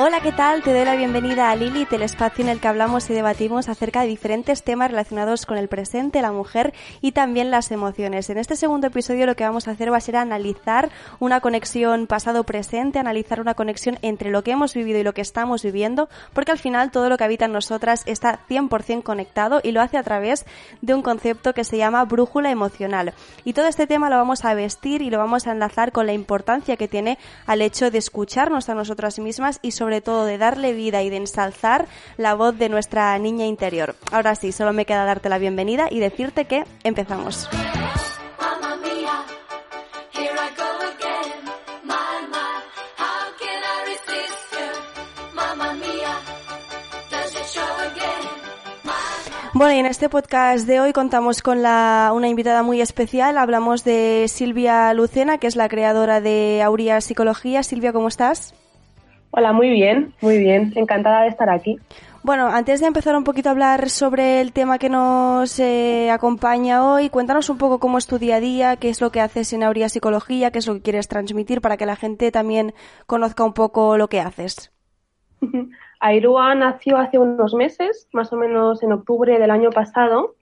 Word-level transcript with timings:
Hola, 0.00 0.20
¿qué 0.20 0.30
tal? 0.30 0.62
Te 0.62 0.72
doy 0.72 0.84
la 0.84 0.94
bienvenida 0.94 1.50
a 1.50 1.56
Lilith, 1.56 1.92
el 1.92 2.02
espacio 2.02 2.44
en 2.44 2.50
el 2.50 2.60
que 2.60 2.68
hablamos 2.68 3.10
y 3.10 3.14
debatimos 3.14 3.68
acerca 3.68 4.02
de 4.02 4.06
diferentes 4.06 4.62
temas 4.62 4.92
relacionados 4.92 5.44
con 5.44 5.58
el 5.58 5.66
presente, 5.66 6.22
la 6.22 6.30
mujer 6.30 6.72
y 7.00 7.10
también 7.10 7.50
las 7.50 7.72
emociones. 7.72 8.30
En 8.30 8.38
este 8.38 8.54
segundo 8.54 8.86
episodio 8.86 9.26
lo 9.26 9.34
que 9.34 9.42
vamos 9.42 9.66
a 9.66 9.72
hacer 9.72 9.92
va 9.92 9.96
a 9.96 10.00
ser 10.00 10.14
analizar 10.14 10.90
una 11.18 11.40
conexión 11.40 12.06
pasado-presente, 12.06 13.00
analizar 13.00 13.40
una 13.40 13.54
conexión 13.54 13.98
entre 14.02 14.30
lo 14.30 14.44
que 14.44 14.52
hemos 14.52 14.72
vivido 14.72 15.00
y 15.00 15.02
lo 15.02 15.14
que 15.14 15.20
estamos 15.20 15.64
viviendo, 15.64 16.08
porque 16.32 16.52
al 16.52 16.60
final 16.60 16.92
todo 16.92 17.08
lo 17.08 17.16
que 17.16 17.24
habita 17.24 17.46
en 17.46 17.52
nosotras 17.52 18.04
está 18.06 18.38
100% 18.48 19.02
conectado 19.02 19.60
y 19.64 19.72
lo 19.72 19.80
hace 19.80 19.96
a 19.98 20.04
través 20.04 20.46
de 20.80 20.94
un 20.94 21.02
concepto 21.02 21.54
que 21.54 21.64
se 21.64 21.76
llama 21.76 22.04
brújula 22.04 22.52
emocional. 22.52 23.14
Y 23.44 23.52
todo 23.52 23.66
este 23.66 23.88
tema 23.88 24.10
lo 24.10 24.16
vamos 24.16 24.44
a 24.44 24.54
vestir 24.54 25.02
y 25.02 25.10
lo 25.10 25.18
vamos 25.18 25.48
a 25.48 25.50
enlazar 25.50 25.90
con 25.90 26.06
la 26.06 26.12
importancia 26.12 26.76
que 26.76 26.86
tiene 26.86 27.18
al 27.46 27.62
hecho 27.62 27.90
de 27.90 27.98
escucharnos 27.98 28.68
a 28.68 28.76
nosotras 28.76 29.18
mismas 29.18 29.58
y 29.60 29.72
sobre 29.72 29.87
sobre 29.88 30.02
todo 30.02 30.26
de 30.26 30.36
darle 30.36 30.74
vida 30.74 31.02
y 31.02 31.08
de 31.08 31.16
ensalzar 31.16 31.86
la 32.18 32.34
voz 32.34 32.58
de 32.58 32.68
nuestra 32.68 33.18
niña 33.18 33.46
interior. 33.46 33.96
Ahora 34.12 34.34
sí, 34.34 34.52
solo 34.52 34.74
me 34.74 34.84
queda 34.84 35.06
darte 35.06 35.30
la 35.30 35.38
bienvenida 35.38 35.88
y 35.90 35.98
decirte 35.98 36.44
que 36.44 36.64
empezamos. 36.84 37.48
Bueno, 49.54 49.72
y 49.72 49.78
en 49.78 49.86
este 49.86 50.10
podcast 50.10 50.66
de 50.66 50.80
hoy 50.80 50.92
contamos 50.92 51.40
con 51.40 51.62
la, 51.62 52.12
una 52.14 52.28
invitada 52.28 52.62
muy 52.62 52.82
especial. 52.82 53.38
Hablamos 53.38 53.84
de 53.84 54.26
Silvia 54.28 54.92
Lucena, 54.92 55.38
que 55.38 55.46
es 55.46 55.56
la 55.56 55.70
creadora 55.70 56.20
de 56.20 56.60
Aurea 56.62 57.00
Psicología. 57.00 57.62
Silvia, 57.62 57.94
¿cómo 57.94 58.08
estás? 58.08 58.54
Hola, 59.38 59.52
muy 59.52 59.70
bien, 59.70 60.14
muy 60.20 60.36
bien. 60.36 60.72
Encantada 60.74 61.22
de 61.22 61.28
estar 61.28 61.48
aquí. 61.48 61.78
Bueno, 62.24 62.48
antes 62.48 62.80
de 62.80 62.88
empezar 62.88 63.16
un 63.16 63.22
poquito 63.22 63.48
a 63.48 63.52
hablar 63.52 63.88
sobre 63.88 64.40
el 64.40 64.52
tema 64.52 64.78
que 64.78 64.88
nos 64.88 65.60
eh, 65.60 66.10
acompaña 66.10 66.84
hoy, 66.84 67.08
cuéntanos 67.08 67.48
un 67.48 67.56
poco 67.56 67.78
cómo 67.78 67.98
es 67.98 68.08
tu 68.08 68.18
día 68.18 68.34
a 68.34 68.40
día, 68.40 68.74
qué 68.74 68.88
es 68.88 69.00
lo 69.00 69.12
que 69.12 69.20
haces 69.20 69.52
en 69.52 69.62
Aurea 69.62 69.88
Psicología, 69.90 70.50
qué 70.50 70.58
es 70.58 70.66
lo 70.66 70.74
que 70.74 70.82
quieres 70.82 71.06
transmitir 71.06 71.60
para 71.60 71.76
que 71.76 71.86
la 71.86 71.94
gente 71.94 72.32
también 72.32 72.74
conozca 73.06 73.44
un 73.44 73.52
poco 73.52 73.96
lo 73.96 74.08
que 74.08 74.18
haces. 74.18 74.72
Airua 76.00 76.56
nació 76.56 76.98
hace 76.98 77.20
unos 77.20 77.54
meses, 77.54 78.08
más 78.12 78.32
o 78.32 78.36
menos 78.36 78.82
en 78.82 78.90
octubre 78.90 79.38
del 79.38 79.52
año 79.52 79.70
pasado, 79.70 80.34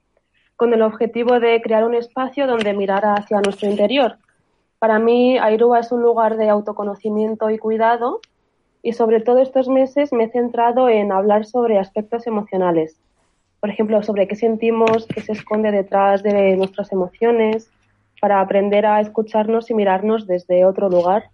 con 0.55 0.73
el 0.73 0.81
objetivo 0.81 1.39
de 1.39 1.61
crear 1.61 1.85
un 1.85 1.93
espacio 1.93 2.47
donde 2.47 2.73
mirar 2.73 3.05
hacia 3.05 3.41
nuestro 3.41 3.69
interior. 3.69 4.17
Para 4.79 4.97
mí, 4.97 5.37
Airua 5.37 5.81
es 5.81 5.91
un 5.91 6.01
lugar 6.01 6.35
de 6.37 6.49
autoconocimiento 6.49 7.51
y 7.51 7.59
cuidado 7.59 8.21
y 8.87 8.93
sobre 8.93 9.19
todo 9.19 9.39
estos 9.39 9.67
meses 9.67 10.13
me 10.13 10.23
he 10.23 10.29
centrado 10.29 10.87
en 10.87 11.11
hablar 11.11 11.45
sobre 11.45 11.77
aspectos 11.77 12.25
emocionales. 12.25 12.95
Por 13.59 13.69
ejemplo, 13.69 14.01
sobre 14.01 14.29
qué 14.29 14.35
sentimos, 14.37 15.07
qué 15.07 15.19
se 15.19 15.33
esconde 15.33 15.71
detrás 15.71 16.23
de 16.23 16.55
nuestras 16.55 16.93
emociones, 16.93 17.69
para 18.21 18.39
aprender 18.39 18.85
a 18.85 19.01
escucharnos 19.01 19.69
y 19.69 19.73
mirarnos 19.73 20.25
desde 20.25 20.63
otro 20.63 20.87
lugar. 20.87 21.31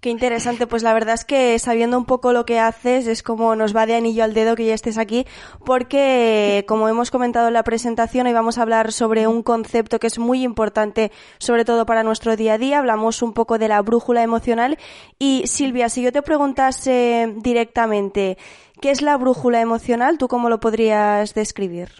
Qué 0.00 0.08
interesante, 0.08 0.66
pues 0.66 0.82
la 0.82 0.94
verdad 0.94 1.12
es 1.12 1.26
que 1.26 1.58
sabiendo 1.58 1.98
un 1.98 2.06
poco 2.06 2.32
lo 2.32 2.46
que 2.46 2.58
haces 2.58 3.06
es 3.06 3.22
como 3.22 3.54
nos 3.54 3.76
va 3.76 3.84
de 3.84 3.96
anillo 3.96 4.24
al 4.24 4.32
dedo 4.32 4.56
que 4.56 4.64
ya 4.64 4.72
estés 4.72 4.96
aquí, 4.96 5.26
porque 5.66 6.64
como 6.66 6.88
hemos 6.88 7.10
comentado 7.10 7.48
en 7.48 7.52
la 7.52 7.64
presentación, 7.64 8.26
hoy 8.26 8.32
vamos 8.32 8.56
a 8.56 8.62
hablar 8.62 8.92
sobre 8.92 9.26
un 9.26 9.42
concepto 9.42 9.98
que 9.98 10.06
es 10.06 10.18
muy 10.18 10.42
importante, 10.42 11.10
sobre 11.36 11.66
todo 11.66 11.84
para 11.84 12.02
nuestro 12.02 12.34
día 12.34 12.54
a 12.54 12.58
día. 12.58 12.78
Hablamos 12.78 13.20
un 13.20 13.34
poco 13.34 13.58
de 13.58 13.68
la 13.68 13.82
brújula 13.82 14.22
emocional. 14.22 14.78
Y 15.18 15.42
Silvia, 15.44 15.90
si 15.90 16.00
yo 16.00 16.12
te 16.12 16.22
preguntase 16.22 17.34
directamente, 17.36 18.38
¿qué 18.80 18.92
es 18.92 19.02
la 19.02 19.18
brújula 19.18 19.60
emocional? 19.60 20.16
¿Tú 20.16 20.28
cómo 20.28 20.48
lo 20.48 20.60
podrías 20.60 21.34
describir? 21.34 21.90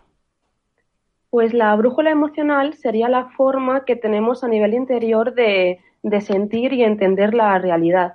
Pues 1.29 1.53
la 1.53 1.77
brújula 1.77 2.11
emocional 2.11 2.73
sería 2.73 3.11
la 3.11 3.27
forma 3.37 3.85
que 3.85 3.95
tenemos 3.95 4.43
a 4.43 4.49
nivel 4.49 4.73
interior 4.73 5.35
de 5.35 5.81
de 6.03 6.21
sentir 6.21 6.73
y 6.73 6.83
entender 6.83 7.35
la 7.35 7.59
realidad. 7.59 8.15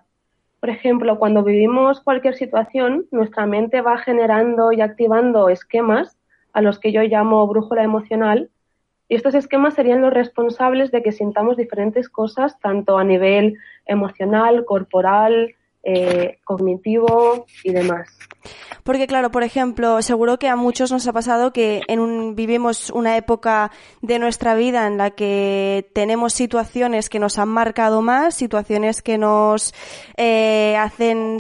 Por 0.60 0.70
ejemplo, 0.70 1.20
cuando 1.20 1.44
vivimos 1.44 2.02
cualquier 2.02 2.36
situación, 2.36 3.06
nuestra 3.12 3.46
mente 3.46 3.82
va 3.82 3.98
generando 3.98 4.72
y 4.72 4.82
activando 4.82 5.50
esquemas 5.50 6.18
a 6.54 6.62
los 6.62 6.80
que 6.80 6.92
yo 6.92 7.02
llamo 7.04 7.46
brújula 7.48 7.84
emocional, 7.84 8.50
y 9.08 9.16
estos 9.16 9.36
esquemas 9.36 9.76
serían 9.76 10.02
los 10.02 10.14
responsables 10.14 10.92
de 10.92 11.04
que 11.04 11.12
sintamos 11.12 11.58
diferentes 11.58 12.10
cosas, 12.10 12.60
tanto 12.60 12.98
a 12.98 13.04
nivel 13.04 13.58
emocional, 13.86 14.66
corporal, 14.66 15.54
eh, 15.86 16.40
cognitivo 16.44 17.46
y 17.64 17.72
demás. 17.72 18.10
Porque 18.84 19.08
claro, 19.08 19.32
por 19.32 19.44
ejemplo, 19.44 20.02
seguro 20.02 20.38
que 20.38 20.48
a 20.48 20.56
muchos 20.56 20.92
nos 20.92 21.08
ha 21.08 21.14
pasado 21.14 21.54
que 21.54 21.82
en 21.88 22.00
un, 22.00 22.36
vivimos 22.36 22.90
una 22.90 23.18
época 23.18 23.72
de 24.02 24.20
nuestra 24.20 24.56
vida 24.56 24.86
en 24.86 24.98
la 24.98 25.12
que 25.12 25.90
tenemos 25.94 26.34
situaciones 26.34 27.10
que 27.10 27.20
nos 27.20 27.40
han 27.40 27.50
marcado 27.50 28.02
más, 28.02 28.36
situaciones 28.36 29.02
que 29.02 29.18
nos 29.18 29.74
eh, 30.18 30.76
hacen 30.78 31.38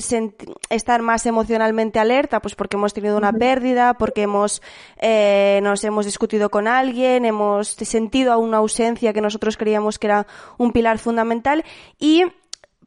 estar 0.69 1.01
más 1.01 1.25
emocionalmente 1.25 1.99
alerta, 1.99 2.39
pues 2.39 2.55
porque 2.55 2.77
hemos 2.77 2.93
tenido 2.93 3.17
una 3.17 3.33
pérdida, 3.33 3.95
porque 3.95 4.23
hemos 4.23 4.61
eh, 4.97 5.59
nos 5.63 5.83
hemos 5.83 6.05
discutido 6.05 6.49
con 6.49 6.67
alguien, 6.67 7.25
hemos 7.25 7.69
sentido 7.69 8.37
una 8.39 8.57
ausencia 8.57 9.13
que 9.13 9.21
nosotros 9.21 9.57
creíamos 9.57 9.99
que 9.99 10.07
era 10.07 10.27
un 10.57 10.71
pilar 10.71 10.97
fundamental 10.97 11.63
y 11.99 12.23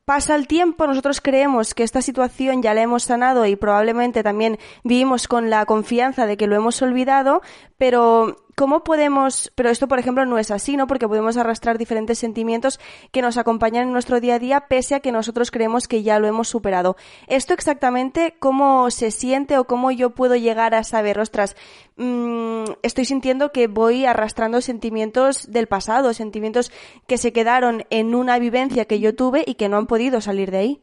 pasa 0.09 0.35
el 0.37 0.47
tiempo, 0.47 0.87
nosotros 0.87 1.21
creemos 1.21 1.75
que 1.75 1.83
esta 1.83 2.01
situación 2.01 2.63
ya 2.63 2.73
la 2.73 2.81
hemos 2.81 3.03
sanado 3.03 3.45
y 3.45 3.57
probablemente 3.57 4.23
también 4.23 4.59
vivimos 4.83 5.29
con 5.29 5.51
la 5.51 5.67
confianza 5.67 6.25
de 6.25 6.39
que 6.39 6.47
lo 6.47 6.57
hemos 6.57 6.81
olvidado, 6.81 7.43
pero 7.77 8.37
¿cómo 8.57 8.83
podemos, 8.83 9.53
pero 9.55 9.69
esto 9.69 9.87
por 9.87 9.99
ejemplo 10.01 10.25
no 10.25 10.39
es 10.39 10.51
así, 10.51 10.77
¿no? 10.77 10.87
Porque 10.87 11.07
podemos 11.07 11.37
arrastrar 11.37 11.77
diferentes 11.79 12.19
sentimientos 12.19 12.81
que 13.13 13.23
nos 13.23 13.37
acompañan 13.37 13.87
en 13.87 13.93
nuestro 13.93 14.19
día 14.19 14.37
a 14.37 14.39
día 14.39 14.65
pese 14.67 14.97
a 14.97 15.01
que 15.01 15.13
nosotros 15.13 15.51
creemos 15.51 15.87
que 15.87 16.03
ya 16.03 16.19
lo 16.19 16.27
hemos 16.27 16.49
superado. 16.49 16.97
Esto 17.27 17.53
exactamente, 17.53 18.35
¿cómo 18.41 18.91
se 18.91 19.11
siente 19.11 19.59
o 19.59 19.65
cómo 19.65 19.91
yo 19.91 20.11
puedo 20.11 20.35
llegar 20.37 20.75
a 20.75 20.83
saber, 20.83 21.21
ostras, 21.21 21.55
mmm, 21.99 22.65
estoy 22.83 23.05
sintiendo 23.05 23.53
que 23.53 23.69
voy 23.69 24.07
arrastrando 24.07 24.61
sentimientos 24.61 25.53
del 25.53 25.69
pasado, 25.69 26.13
sentimientos 26.15 26.73
que 27.07 27.19
se 27.19 27.33
quedaron 27.33 27.85
en 27.91 28.15
una 28.15 28.39
vivencia 28.39 28.87
que 28.87 28.99
yo 28.99 29.15
tuve 29.15 29.45
y 29.47 29.55
que 29.55 29.69
no 29.69 29.77
han 29.77 29.87
podido 29.87 29.98
salir 30.21 30.51
de 30.51 30.59
ahí. 30.59 30.83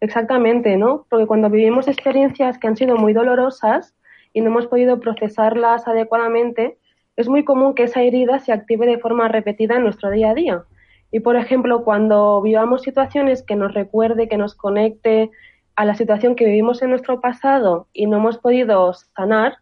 Exactamente, 0.00 0.76
¿no? 0.76 1.06
Porque 1.08 1.26
cuando 1.26 1.50
vivimos 1.50 1.88
experiencias 1.88 2.58
que 2.58 2.68
han 2.68 2.76
sido 2.76 2.96
muy 2.96 3.12
dolorosas 3.12 3.94
y 4.32 4.40
no 4.40 4.48
hemos 4.48 4.66
podido 4.66 5.00
procesarlas 5.00 5.88
adecuadamente, 5.88 6.78
es 7.16 7.28
muy 7.28 7.44
común 7.44 7.74
que 7.74 7.84
esa 7.84 8.02
herida 8.02 8.38
se 8.38 8.52
active 8.52 8.86
de 8.86 8.98
forma 8.98 9.26
repetida 9.28 9.76
en 9.76 9.82
nuestro 9.82 10.10
día 10.10 10.30
a 10.30 10.34
día. 10.34 10.64
Y, 11.10 11.20
por 11.20 11.36
ejemplo, 11.36 11.82
cuando 11.82 12.40
vivamos 12.42 12.82
situaciones 12.82 13.42
que 13.42 13.56
nos 13.56 13.74
recuerde, 13.74 14.28
que 14.28 14.36
nos 14.36 14.54
conecte 14.54 15.30
a 15.74 15.84
la 15.84 15.94
situación 15.94 16.36
que 16.36 16.44
vivimos 16.44 16.82
en 16.82 16.90
nuestro 16.90 17.20
pasado 17.20 17.88
y 17.92 18.06
no 18.06 18.18
hemos 18.18 18.38
podido 18.38 18.92
sanar, 18.92 19.56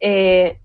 eh, 0.00 0.58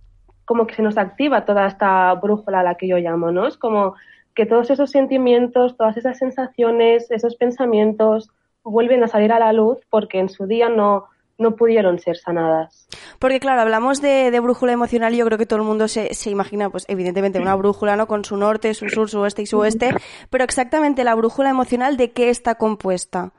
como 0.45 0.67
que 0.67 0.75
se 0.75 0.81
nos 0.81 0.97
activa 0.97 1.45
toda 1.45 1.67
esta 1.67 2.13
brújula 2.15 2.59
a 2.59 2.63
la 2.63 2.75
que 2.75 2.87
yo 2.87 2.97
llamo, 2.97 3.31
¿no? 3.31 3.47
Es 3.47 3.57
como 3.57 3.95
que 4.35 4.45
todos 4.45 4.69
esos 4.69 4.91
sentimientos, 4.91 5.77
todas 5.77 5.97
esas 5.97 6.17
sensaciones, 6.17 7.09
esos 7.09 7.35
pensamientos 7.35 8.29
vuelven 8.63 9.03
a 9.03 9.07
salir 9.07 9.31
a 9.31 9.39
la 9.39 9.53
luz 9.53 9.79
porque 9.89 10.19
en 10.19 10.29
su 10.29 10.45
día 10.45 10.69
no, 10.69 11.05
no 11.37 11.55
pudieron 11.55 11.99
ser 11.99 12.17
sanadas. 12.17 12.87
Porque 13.19 13.39
claro, 13.39 13.61
hablamos 13.61 14.01
de, 14.01 14.31
de, 14.31 14.39
brújula 14.39 14.73
emocional 14.73 15.13
y 15.13 15.17
yo 15.17 15.25
creo 15.25 15.37
que 15.37 15.45
todo 15.45 15.59
el 15.59 15.65
mundo 15.65 15.87
se, 15.87 16.13
se 16.13 16.29
imagina, 16.29 16.69
pues 16.69 16.85
evidentemente 16.87 17.39
una 17.39 17.55
brújula, 17.55 17.95
¿no? 17.95 18.07
Con 18.07 18.25
su 18.25 18.37
norte, 18.37 18.73
su 18.73 18.89
sur, 18.89 19.09
su 19.09 19.19
oeste 19.19 19.41
y 19.41 19.45
su 19.45 19.59
oeste, 19.59 19.91
pero 20.29 20.43
exactamente 20.43 21.03
la 21.03 21.15
brújula 21.15 21.49
emocional 21.49 21.97
de 21.97 22.11
qué 22.11 22.29
está 22.29 22.55
compuesta. 22.55 23.31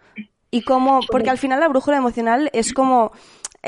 Y 0.51 0.63
cómo, 0.63 1.01
porque 1.11 1.29
al 1.29 1.39
final 1.39 1.61
la 1.61 1.69
brújula 1.69 1.99
emocional 1.99 2.49
es 2.53 2.73
como 2.73 3.13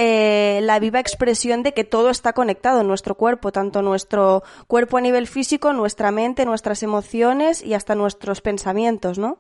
eh, 0.01 0.61
la 0.63 0.79
viva 0.79 1.01
expresión 1.01 1.65
de 1.65 1.75
que 1.75 1.83
todo 1.83 2.11
está 2.11 2.33
conectado 2.33 2.83
en 2.83 2.87
nuestro 2.87 3.17
cuerpo, 3.17 3.51
tanto 3.51 3.83
nuestro 3.83 4.45
cuerpo 4.69 4.99
a 4.99 5.01
nivel 5.01 5.27
físico, 5.27 5.73
nuestra 5.73 6.13
mente, 6.13 6.45
nuestras 6.45 6.85
emociones 6.85 7.65
y 7.65 7.75
hasta 7.75 7.97
nuestros 7.97 8.41
pensamientos, 8.41 9.19
¿no? 9.19 9.39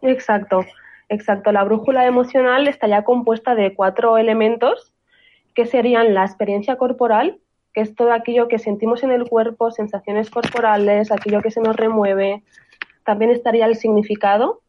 Exacto, 0.00 0.64
exacto. 1.08 1.50
La 1.50 1.64
brújula 1.64 2.06
emocional 2.06 2.68
estaría 2.68 3.02
compuesta 3.02 3.56
de 3.56 3.74
cuatro 3.74 4.16
elementos 4.16 4.92
que 5.56 5.66
serían 5.66 6.14
la 6.14 6.24
experiencia 6.24 6.76
corporal, 6.76 7.40
que 7.74 7.80
es 7.80 7.96
todo 7.96 8.12
aquello 8.12 8.46
que 8.46 8.60
sentimos 8.60 9.02
en 9.02 9.10
el 9.10 9.28
cuerpo, 9.28 9.72
sensaciones 9.72 10.30
corporales, 10.30 11.10
aquello 11.10 11.42
que 11.42 11.50
se 11.50 11.60
nos 11.60 11.74
remueve. 11.74 12.44
También 13.04 13.32
estaría 13.32 13.66
el 13.66 13.74
significado, 13.74 14.60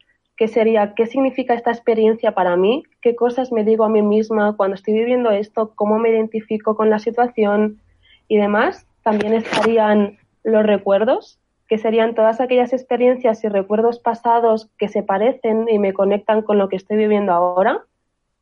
que 0.42 0.48
sería 0.48 0.96
qué 0.96 1.06
significa 1.06 1.54
esta 1.54 1.70
experiencia 1.70 2.32
para 2.32 2.56
mí, 2.56 2.82
qué 3.00 3.16
cosas 3.16 3.52
me 3.52 3.64
digo 3.64 3.84
a 3.84 3.90
mí 3.90 4.02
misma 4.02 4.58
cuando 4.58 4.74
estoy 4.74 4.96
viviendo 4.96 5.30
esto, 5.30 5.74
cómo 5.76 6.00
me 6.00 6.10
identifico 6.10 6.76
con 6.76 6.90
la 6.90 6.98
situación 6.98 7.80
y 8.28 8.38
demás. 8.38 8.88
También 9.04 9.36
estarían 9.36 10.18
los 10.44 10.66
recuerdos, 10.66 11.40
que 11.68 11.78
serían 11.78 12.16
todas 12.16 12.42
aquellas 12.42 12.74
experiencias 12.74 13.44
y 13.44 13.50
recuerdos 13.50 14.00
pasados 14.00 14.68
que 14.80 14.88
se 14.88 15.04
parecen 15.04 15.70
y 15.70 15.78
me 15.78 15.94
conectan 15.94 16.42
con 16.42 16.58
lo 16.58 16.70
que 16.70 16.78
estoy 16.78 16.98
viviendo 16.98 17.34
ahora. 17.34 17.84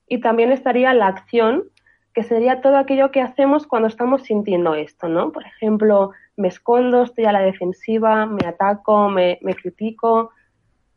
Y 0.07 0.21
también 0.21 0.53
estaría 0.53 0.93
la 0.93 1.07
acción, 1.07 1.65
que 2.13 2.23
sería 2.23 2.61
todo 2.61 2.77
aquello 2.77 3.11
que 3.11 3.19
hacemos 3.19 3.67
cuando 3.67 3.89
estamos 3.89 4.23
sintiendo 4.23 4.73
esto, 4.73 5.09
¿no? 5.09 5.33
Por 5.33 5.43
ejemplo, 5.45 6.11
me 6.37 6.47
escondo, 6.47 7.03
estoy 7.03 7.25
a 7.25 7.33
la 7.33 7.41
defensiva, 7.41 8.25
me 8.25 8.47
ataco, 8.47 9.09
me, 9.09 9.37
me 9.41 9.53
critico. 9.53 10.31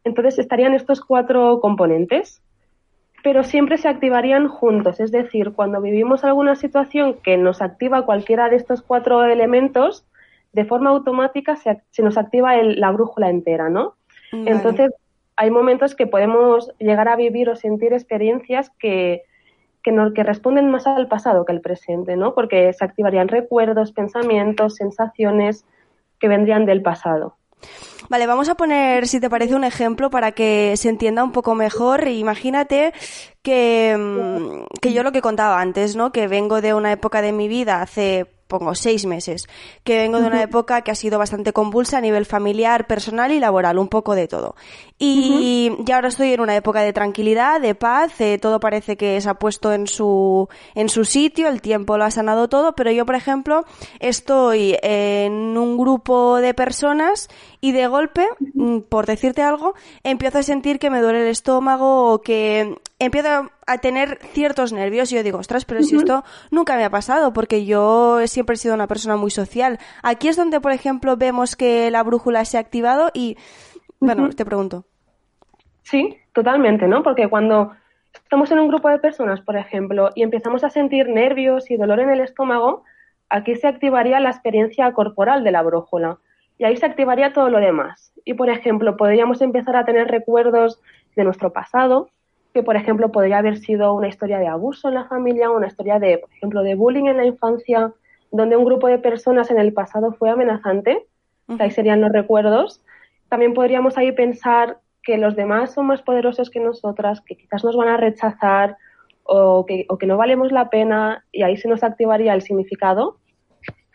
Entonces 0.04 0.38
estarían 0.38 0.74
estos 0.74 1.00
cuatro 1.00 1.60
componentes, 1.60 2.42
pero 3.22 3.44
siempre 3.44 3.78
se 3.78 3.88
activarían 3.88 4.48
juntos. 4.48 5.00
Es 5.00 5.12
decir, 5.12 5.52
cuando 5.52 5.80
vivimos 5.80 6.24
alguna 6.24 6.56
situación 6.56 7.14
que 7.22 7.36
nos 7.36 7.62
activa 7.62 8.04
cualquiera 8.04 8.48
de 8.48 8.56
estos 8.56 8.82
cuatro 8.82 9.24
elementos, 9.24 10.04
de 10.52 10.64
forma 10.64 10.90
automática 10.90 11.56
se, 11.56 11.82
se 11.90 12.02
nos 12.02 12.18
activa 12.18 12.56
el, 12.56 12.80
la 12.80 12.90
brújula 12.90 13.30
entera, 13.30 13.68
¿no? 13.70 13.94
Entonces, 14.32 14.90
hay 15.36 15.50
momentos 15.50 15.94
que 15.94 16.06
podemos 16.06 16.72
llegar 16.78 17.08
a 17.08 17.16
vivir 17.16 17.50
o 17.50 17.56
sentir 17.56 17.92
experiencias 17.92 18.70
que, 18.78 19.24
que, 19.82 19.92
no, 19.92 20.14
que 20.14 20.22
responden 20.22 20.70
más 20.70 20.86
al 20.86 21.06
pasado 21.06 21.44
que 21.44 21.52
al 21.52 21.60
presente, 21.60 22.16
¿no? 22.16 22.34
Porque 22.34 22.72
se 22.72 22.84
activarían 22.84 23.28
recuerdos, 23.28 23.92
pensamientos, 23.92 24.76
sensaciones 24.76 25.66
que 26.18 26.28
vendrían 26.28 26.64
del 26.64 26.80
pasado. 26.80 27.36
Vale, 28.08 28.26
vamos 28.26 28.48
a 28.48 28.54
poner, 28.54 29.08
si 29.08 29.20
te 29.20 29.30
parece, 29.30 29.54
un 29.54 29.64
ejemplo 29.64 30.10
para 30.10 30.32
que 30.32 30.74
se 30.76 30.88
entienda 30.88 31.24
un 31.24 31.32
poco 31.32 31.54
mejor. 31.54 32.08
Imagínate 32.08 32.92
que, 33.42 33.96
mm, 33.96 34.78
que 34.80 34.92
yo 34.92 35.02
lo 35.02 35.12
que 35.12 35.22
contaba 35.22 35.60
antes, 35.60 35.96
¿no? 35.96 36.12
Que 36.12 36.28
vengo 36.28 36.60
de 36.60 36.74
una 36.74 36.92
época 36.92 37.22
de 37.22 37.32
mi 37.32 37.48
vida 37.48 37.80
hace 37.80 38.26
pongo 38.52 38.74
seis 38.74 39.06
meses, 39.06 39.48
que 39.82 39.96
vengo 39.96 40.20
de 40.20 40.26
una 40.26 40.42
época 40.42 40.82
que 40.82 40.90
ha 40.90 40.94
sido 40.94 41.18
bastante 41.18 41.54
convulsa 41.54 41.96
a 41.96 42.00
nivel 42.02 42.26
familiar, 42.26 42.86
personal 42.86 43.32
y 43.32 43.40
laboral, 43.40 43.78
un 43.78 43.88
poco 43.88 44.14
de 44.14 44.28
todo. 44.28 44.56
Y, 45.04 45.68
ahora 45.92 46.06
estoy 46.06 46.32
en 46.32 46.40
una 46.40 46.54
época 46.54 46.80
de 46.80 46.92
tranquilidad, 46.92 47.60
de 47.60 47.74
paz, 47.74 48.20
eh, 48.20 48.38
todo 48.38 48.60
parece 48.60 48.96
que 48.96 49.20
se 49.20 49.28
ha 49.28 49.34
puesto 49.34 49.72
en 49.72 49.88
su, 49.88 50.48
en 50.76 50.88
su 50.88 51.04
sitio, 51.04 51.48
el 51.48 51.60
tiempo 51.60 51.98
lo 51.98 52.04
ha 52.04 52.12
sanado 52.12 52.48
todo, 52.48 52.76
pero 52.76 52.92
yo, 52.92 53.04
por 53.04 53.16
ejemplo, 53.16 53.64
estoy 53.98 54.78
en 54.80 55.58
un 55.58 55.76
grupo 55.76 56.36
de 56.36 56.54
personas 56.54 57.28
y 57.60 57.72
de 57.72 57.88
golpe, 57.88 58.28
mm, 58.54 58.82
por 58.82 59.06
decirte 59.06 59.42
algo, 59.42 59.74
empiezo 60.04 60.38
a 60.38 60.44
sentir 60.44 60.78
que 60.78 60.88
me 60.88 61.00
duele 61.00 61.22
el 61.22 61.28
estómago 61.30 62.12
o 62.12 62.20
que 62.20 62.78
empiezo 63.00 63.50
a 63.66 63.78
tener 63.78 64.20
ciertos 64.32 64.72
nervios 64.72 65.10
y 65.10 65.16
yo 65.16 65.24
digo, 65.24 65.38
ostras, 65.38 65.64
pero 65.64 65.82
si 65.82 65.96
esto 65.96 66.22
nunca 66.52 66.76
me 66.76 66.84
ha 66.84 66.90
pasado 66.90 67.32
porque 67.32 67.64
yo 67.64 68.20
siempre 68.28 68.54
he 68.54 68.56
sido 68.56 68.74
una 68.74 68.86
persona 68.86 69.16
muy 69.16 69.32
social. 69.32 69.80
Aquí 70.04 70.28
es 70.28 70.36
donde, 70.36 70.60
por 70.60 70.70
ejemplo, 70.70 71.16
vemos 71.16 71.56
que 71.56 71.90
la 71.90 72.04
brújula 72.04 72.44
se 72.44 72.56
ha 72.56 72.60
activado 72.60 73.10
y, 73.12 73.36
bueno, 73.98 74.30
te 74.30 74.44
pregunto. 74.44 74.84
Sí, 75.82 76.16
totalmente, 76.32 76.86
¿no? 76.86 77.02
Porque 77.02 77.28
cuando 77.28 77.72
estamos 78.12 78.50
en 78.50 78.60
un 78.60 78.68
grupo 78.68 78.88
de 78.88 78.98
personas, 78.98 79.40
por 79.40 79.56
ejemplo, 79.56 80.10
y 80.14 80.22
empezamos 80.22 80.64
a 80.64 80.70
sentir 80.70 81.08
nervios 81.08 81.70
y 81.70 81.76
dolor 81.76 82.00
en 82.00 82.10
el 82.10 82.20
estómago, 82.20 82.84
aquí 83.28 83.56
se 83.56 83.66
activaría 83.66 84.20
la 84.20 84.30
experiencia 84.30 84.92
corporal 84.92 85.44
de 85.44 85.52
la 85.52 85.62
brújula 85.62 86.18
y 86.58 86.64
ahí 86.64 86.76
se 86.76 86.86
activaría 86.86 87.32
todo 87.32 87.48
lo 87.48 87.58
demás. 87.58 88.12
Y, 88.24 88.34
por 88.34 88.50
ejemplo, 88.50 88.96
podríamos 88.96 89.40
empezar 89.40 89.76
a 89.76 89.84
tener 89.84 90.08
recuerdos 90.08 90.80
de 91.16 91.24
nuestro 91.24 91.52
pasado, 91.52 92.10
que, 92.54 92.62
por 92.62 92.76
ejemplo, 92.76 93.10
podría 93.10 93.38
haber 93.38 93.56
sido 93.56 93.94
una 93.94 94.08
historia 94.08 94.38
de 94.38 94.46
abuso 94.46 94.88
en 94.88 94.94
la 94.94 95.06
familia, 95.06 95.50
una 95.50 95.66
historia 95.66 95.98
de, 95.98 96.18
por 96.18 96.30
ejemplo, 96.30 96.62
de 96.62 96.74
bullying 96.74 97.06
en 97.06 97.16
la 97.16 97.24
infancia, 97.24 97.92
donde 98.30 98.56
un 98.56 98.64
grupo 98.64 98.88
de 98.88 98.98
personas 98.98 99.50
en 99.50 99.58
el 99.58 99.72
pasado 99.72 100.12
fue 100.12 100.30
amenazante, 100.30 101.06
ahí 101.58 101.70
serían 101.70 102.00
los 102.00 102.12
recuerdos. 102.12 102.82
También 103.28 103.54
podríamos 103.54 103.98
ahí 103.98 104.12
pensar 104.12 104.78
que 105.02 105.18
los 105.18 105.36
demás 105.36 105.74
son 105.74 105.86
más 105.86 106.02
poderosos 106.02 106.50
que 106.50 106.60
nosotras, 106.60 107.20
que 107.20 107.36
quizás 107.36 107.64
nos 107.64 107.76
van 107.76 107.88
a 107.88 107.96
rechazar 107.96 108.76
o 109.24 109.66
que, 109.66 109.86
o 109.88 109.98
que 109.98 110.06
no 110.06 110.16
valemos 110.16 110.52
la 110.52 110.70
pena 110.70 111.24
y 111.32 111.42
ahí 111.42 111.56
se 111.56 111.68
nos 111.68 111.82
activaría 111.82 112.34
el 112.34 112.42
significado. 112.42 113.16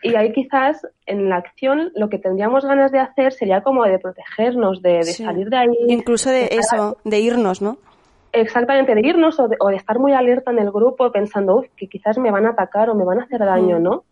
Y 0.02 0.14
ahí 0.14 0.32
quizás 0.32 0.86
en 1.06 1.28
la 1.28 1.36
acción 1.36 1.90
lo 1.96 2.08
que 2.08 2.18
tendríamos 2.18 2.64
ganas 2.64 2.92
de 2.92 3.00
hacer 3.00 3.32
sería 3.32 3.62
como 3.62 3.84
de 3.84 3.98
protegernos, 3.98 4.80
de, 4.80 5.02
salir 5.02 5.50
de 5.50 5.56
ahí. 5.56 5.76
Incluso 5.88 6.30
de, 6.30 6.48
eso, 6.52 6.98
de 7.04 7.18
irnos, 7.18 7.60
¿no? 7.60 7.78
Exactamente, 8.32 8.94
de 8.94 9.00
irnos 9.00 9.40
o 9.40 9.48
de, 9.48 9.56
o 9.58 9.68
de, 9.68 9.76
estar 9.76 9.98
muy 9.98 10.12
alerta 10.12 10.52
en 10.52 10.58
el 10.58 10.70
grupo 10.70 11.10
pensando, 11.10 11.64
que 11.76 11.88
quizás 11.88 12.18
me 12.18 12.30
van 12.30 12.46
a 12.46 12.50
atacar 12.50 12.90
o 12.90 12.94
me 12.94 13.04
van 13.04 13.20
a 13.20 13.24
hacer 13.24 13.40
daño, 13.40 13.80
mm. 13.80 13.82
¿no? 13.82 14.04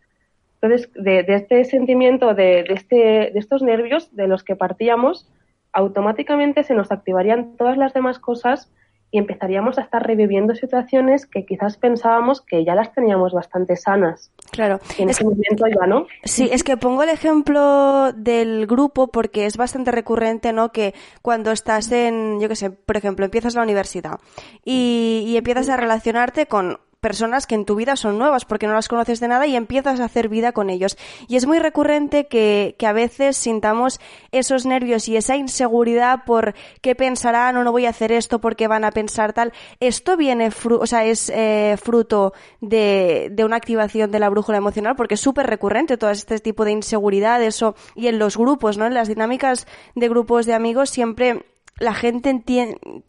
Entonces, 0.61 0.91
de, 0.95 1.23
de 1.23 1.35
este 1.35 1.65
sentimiento, 1.65 2.35
de, 2.35 2.65
de, 2.67 2.75
este, 2.75 2.97
de 2.97 3.39
estos 3.39 3.63
nervios 3.63 4.15
de 4.17 4.27
los 4.27 4.43
que 4.43 4.57
partíamos, 4.57 5.31
automáticamente 5.77 6.65
se 6.65 6.75
nos 6.75 6.91
activarían 6.91 7.55
todas 7.57 7.77
las 7.77 7.93
demás 7.93 8.19
cosas 8.19 8.73
y 9.11 9.19
empezaríamos 9.19 9.79
a 9.79 9.83
estar 9.83 10.05
reviviendo 10.05 10.55
situaciones 10.55 11.27
que 11.27 11.45
quizás 11.45 11.77
pensábamos 11.77 12.41
que 12.41 12.65
ya 12.65 12.75
las 12.75 12.93
teníamos 12.93 13.33
bastante 13.33 13.77
sanas. 13.77 14.33
Claro. 14.51 14.81
Y 14.99 15.03
en 15.03 15.11
ese 15.11 15.23
momento 15.23 15.67
ya 15.69 15.87
no. 15.87 16.07
Sí, 16.25 16.49
es 16.51 16.65
que 16.65 16.77
pongo 16.77 17.03
el 17.03 17.11
ejemplo 17.11 18.13
del 18.15 18.67
grupo 18.67 19.09
porque 19.09 19.47
es 19.47 19.57
bastante 19.57 19.93
recurrente, 19.93 20.53
¿no? 20.53 20.73
Que 20.73 20.95
cuando 21.23 21.53
estás 21.53 21.93
en, 21.93 22.41
yo 22.41 22.49
qué 22.49 22.57
sé, 22.57 22.71
por 22.71 22.97
ejemplo, 22.97 23.25
empiezas 23.25 23.55
la 23.55 23.63
universidad 23.63 24.19
y, 24.65 25.25
y 25.27 25.37
empiezas 25.37 25.69
a 25.69 25.77
relacionarte 25.77 26.47
con 26.47 26.79
personas 27.07 27.47
que 27.47 27.55
en 27.55 27.65
tu 27.65 27.77
vida 27.77 27.95
son 27.95 28.19
nuevas 28.19 28.45
porque 28.45 28.67
no 28.67 28.73
las 28.73 28.89
conoces 28.89 29.21
de 29.21 29.29
nada 29.29 29.47
y 29.47 29.55
empiezas 29.55 30.01
a 30.01 30.07
hacer 30.07 30.29
vida 30.29 30.51
con 30.51 30.71
ellos. 30.71 30.99
Y 31.29 31.37
es 31.37 31.47
muy 31.47 31.61
recurrente 31.61 32.27
que, 32.27 32.75
que 32.81 32.87
a 32.89 32.93
veces 32.93 33.37
sintamos 33.37 34.01
esos 34.33 34.67
nervios 34.67 35.07
y 35.07 35.17
esa 35.17 35.37
inseguridad 35.37 36.25
por 36.27 36.57
qué 36.81 36.97
pensarán 36.97 37.57
o 37.57 37.63
no 37.63 37.71
voy 37.71 37.87
a 37.87 37.91
hacer 37.91 38.11
esto 38.11 38.41
porque 38.41 38.67
van 38.67 38.83
a 38.83 38.91
pensar 38.91 39.35
tal. 39.35 39.53
Esto 39.79 40.17
viene, 40.17 40.51
o 40.69 40.87
sea, 40.89 41.05
es 41.05 41.31
eh, 41.33 41.77
fruto 41.81 42.33
de, 42.61 43.29
de, 43.31 43.45
una 43.45 43.55
activación 43.55 44.11
de 44.11 44.19
la 44.19 44.29
brújula 44.29 44.59
emocional 44.59 44.97
porque 44.97 45.15
es 45.15 45.21
súper 45.21 45.47
recurrente 45.47 45.97
todo 45.99 46.11
este 46.11 46.41
tipo 46.41 46.65
de 46.65 46.73
inseguridades 46.73 47.63
o, 47.63 47.77
y 47.95 48.09
en 48.09 48.19
los 48.19 48.37
grupos, 48.37 48.79
¿no? 48.79 48.87
En 48.87 48.95
las 48.95 49.07
dinámicas 49.07 49.69
de 49.95 50.09
grupos 50.09 50.45
de 50.45 50.55
amigos 50.55 50.91
siempre 50.91 51.45
la 51.79 51.95
gente 51.95 52.43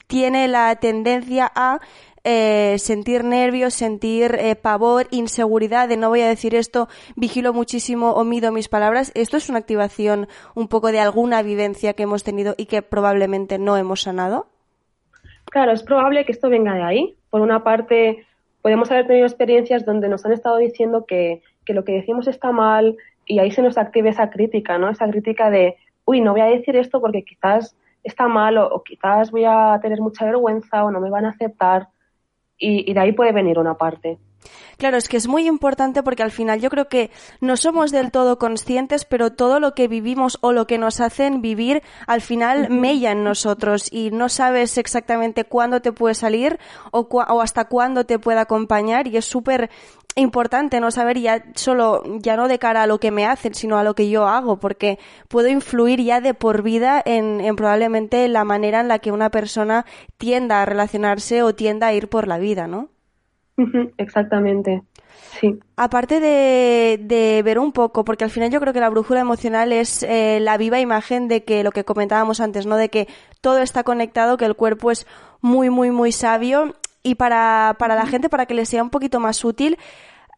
tiene 0.07 0.47
la 0.47 0.75
tendencia 0.75 1.49
a 1.55 1.79
eh, 2.29 2.77
sentir 2.77 3.23
nervios, 3.23 3.73
sentir 3.73 4.35
eh, 4.35 4.57
pavor, 4.57 5.07
inseguridad 5.11 5.87
de 5.87 5.95
no 5.95 6.09
voy 6.09 6.19
a 6.19 6.27
decir 6.27 6.55
esto, 6.55 6.89
vigilo 7.15 7.53
muchísimo 7.53 8.11
o 8.11 8.25
mido 8.25 8.51
mis 8.51 8.67
palabras. 8.67 9.13
Esto 9.15 9.37
es 9.37 9.47
una 9.47 9.59
activación 9.59 10.27
un 10.53 10.67
poco 10.67 10.91
de 10.91 10.99
alguna 10.99 11.41
vivencia 11.41 11.93
que 11.93 12.03
hemos 12.03 12.25
tenido 12.25 12.53
y 12.57 12.65
que 12.65 12.81
probablemente 12.81 13.57
no 13.59 13.77
hemos 13.77 14.01
sanado. 14.01 14.47
Claro, 15.45 15.71
es 15.71 15.83
probable 15.83 16.25
que 16.25 16.33
esto 16.33 16.49
venga 16.49 16.73
de 16.73 16.83
ahí. 16.83 17.15
Por 17.29 17.39
una 17.39 17.63
parte, 17.63 18.25
podemos 18.61 18.91
haber 18.91 19.07
tenido 19.07 19.25
experiencias 19.25 19.85
donde 19.85 20.09
nos 20.09 20.25
han 20.25 20.33
estado 20.33 20.57
diciendo 20.57 21.05
que, 21.07 21.41
lo 21.69 21.85
que 21.85 21.93
decimos 21.93 22.27
está 22.27 22.51
mal 22.51 22.97
y 23.25 23.39
ahí 23.39 23.51
se 23.51 23.61
nos 23.61 23.77
active 23.77 24.09
esa 24.09 24.29
crítica, 24.29 24.77
¿no? 24.77 24.89
Esa 24.89 25.09
crítica 25.09 25.49
de, 25.49 25.77
uy, 26.03 26.19
no 26.19 26.33
voy 26.33 26.41
a 26.41 26.47
decir 26.47 26.75
esto 26.75 26.99
porque 26.99 27.23
quizás 27.23 27.77
está 28.03 28.27
mal 28.27 28.57
o 28.57 28.83
quizás 28.83 29.31
voy 29.31 29.45
a 29.45 29.79
tener 29.81 30.01
mucha 30.01 30.25
vergüenza 30.25 30.83
o 30.83 30.91
no 30.91 30.99
me 30.99 31.09
van 31.09 31.23
a 31.23 31.29
aceptar 31.29 31.87
y, 32.57 32.89
y 32.89 32.93
de 32.93 32.99
ahí 32.99 33.11
puede 33.11 33.31
venir 33.31 33.59
una 33.59 33.75
parte. 33.75 34.17
Claro, 34.77 34.97
es 34.97 35.09
que 35.09 35.17
es 35.17 35.27
muy 35.27 35.47
importante 35.47 36.03
porque 36.03 36.23
al 36.23 36.31
final 36.31 36.61
yo 36.61 36.69
creo 36.69 36.87
que 36.87 37.09
no 37.41 37.57
somos 37.57 37.91
del 37.91 38.11
todo 38.11 38.37
conscientes, 38.37 39.05
pero 39.05 39.31
todo 39.31 39.59
lo 39.59 39.73
que 39.73 39.87
vivimos 39.87 40.37
o 40.41 40.51
lo 40.51 40.67
que 40.67 40.77
nos 40.77 41.01
hacen 41.01 41.41
vivir 41.41 41.81
al 42.05 42.21
final 42.21 42.69
mella 42.69 43.11
en 43.11 43.23
nosotros 43.23 43.91
y 43.91 44.11
no 44.11 44.29
sabes 44.29 44.77
exactamente 44.77 45.45
cuándo 45.45 45.81
te 45.81 45.91
puede 45.91 46.13
salir 46.13 46.59
o, 46.91 47.07
o 47.09 47.41
hasta 47.41 47.65
cuándo 47.65 48.05
te 48.05 48.19
puede 48.19 48.39
acompañar 48.39 49.07
y 49.07 49.17
es 49.17 49.25
súper 49.25 49.71
importante 50.21 50.79
no 50.79 50.91
saber 50.91 51.19
ya 51.19 51.43
solo, 51.55 52.03
ya 52.19 52.35
no 52.35 52.47
de 52.47 52.59
cara 52.59 52.83
a 52.83 52.87
lo 52.87 52.99
que 52.99 53.11
me 53.11 53.25
hacen, 53.25 53.53
sino 53.53 53.77
a 53.77 53.83
lo 53.83 53.93
que 53.95 54.09
yo 54.09 54.27
hago, 54.27 54.57
porque 54.59 54.99
puedo 55.27 55.47
influir 55.47 56.01
ya 56.01 56.21
de 56.21 56.33
por 56.33 56.61
vida 56.63 57.01
en, 57.05 57.41
en 57.41 57.55
probablemente 57.55 58.27
la 58.27 58.43
manera 58.43 58.81
en 58.81 58.87
la 58.87 58.99
que 58.99 59.11
una 59.11 59.29
persona 59.29 59.85
tienda 60.17 60.61
a 60.61 60.65
relacionarse 60.65 61.43
o 61.43 61.55
tienda 61.55 61.87
a 61.87 61.93
ir 61.93 62.09
por 62.09 62.27
la 62.27 62.37
vida, 62.37 62.67
¿no? 62.67 62.89
Exactamente. 63.97 64.83
Sí. 65.39 65.59
Aparte 65.75 66.19
de, 66.19 67.41
ver 67.43 67.59
un 67.59 67.71
poco, 67.71 68.05
porque 68.05 68.23
al 68.23 68.29
final 68.29 68.51
yo 68.51 68.59
creo 68.59 68.73
que 68.73 68.79
la 68.79 68.89
brújula 68.89 69.19
emocional 69.19 69.71
es 69.71 70.03
eh, 70.03 70.39
la 70.41 70.57
viva 70.57 70.79
imagen 70.79 71.27
de 71.27 71.43
que 71.43 71.63
lo 71.63 71.71
que 71.71 71.83
comentábamos 71.83 72.39
antes, 72.39 72.65
¿no? 72.65 72.77
De 72.77 72.89
que 72.89 73.07
todo 73.41 73.59
está 73.59 73.83
conectado, 73.83 74.37
que 74.37 74.45
el 74.45 74.55
cuerpo 74.55 74.91
es 74.91 75.07
muy, 75.41 75.69
muy, 75.69 75.91
muy 75.91 76.11
sabio 76.11 76.73
y 77.07 77.15
para, 77.15 77.75
para 77.79 77.95
la 77.95 78.05
gente, 78.05 78.27
para 78.27 78.45
que 78.45 78.53
les 78.53 78.67
sea 78.67 78.83
un 78.83 78.89
poquito 78.89 79.19
más 79.19 79.43
útil, 79.45 79.77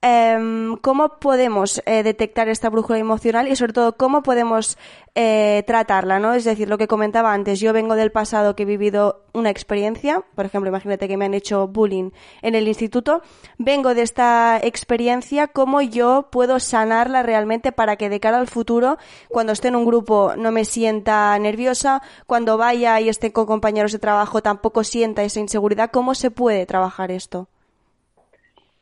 Em, 0.01 0.77
cómo 0.77 1.19
podemos 1.19 1.81
eh, 1.85 2.03
detectar 2.03 2.47
esta 2.47 2.69
brújula 2.69 2.99
emocional 2.99 3.49
y 3.49 3.57
sobre 3.57 3.73
todo 3.73 3.97
cómo 3.97 4.23
podemos 4.23 4.77
eh, 5.13 5.65
tratarla, 5.67 6.19
¿no? 6.19 6.33
Es 6.33 6.45
decir, 6.45 6.69
lo 6.69 6.77
que 6.77 6.87
comentaba 6.87 7.33
antes, 7.33 7.59
yo 7.59 7.73
vengo 7.73 7.95
del 7.95 8.09
pasado 8.09 8.55
que 8.55 8.63
he 8.63 8.65
vivido 8.65 9.25
una 9.33 9.49
experiencia, 9.49 10.23
por 10.35 10.45
ejemplo, 10.45 10.69
imagínate 10.69 11.09
que 11.09 11.17
me 11.17 11.25
han 11.25 11.33
hecho 11.33 11.67
bullying 11.67 12.11
en 12.41 12.55
el 12.55 12.69
instituto, 12.69 13.21
vengo 13.57 13.93
de 13.93 14.03
esta 14.03 14.57
experiencia, 14.63 15.47
cómo 15.47 15.81
yo 15.81 16.29
puedo 16.31 16.61
sanarla 16.61 17.21
realmente 17.21 17.73
para 17.73 17.97
que 17.97 18.07
de 18.07 18.21
cara 18.21 18.37
al 18.39 18.47
futuro, 18.47 18.97
cuando 19.27 19.51
esté 19.51 19.67
en 19.67 19.75
un 19.75 19.83
grupo 19.83 20.33
no 20.37 20.51
me 20.53 20.63
sienta 20.63 21.37
nerviosa, 21.39 22.01
cuando 22.25 22.57
vaya 22.57 23.01
y 23.01 23.09
esté 23.09 23.33
con 23.33 23.45
compañeros 23.45 23.91
de 23.91 23.99
trabajo 23.99 24.41
tampoco 24.41 24.85
sienta 24.85 25.23
esa 25.23 25.41
inseguridad, 25.41 25.91
¿cómo 25.91 26.15
se 26.15 26.31
puede 26.31 26.65
trabajar 26.65 27.11
esto? 27.11 27.49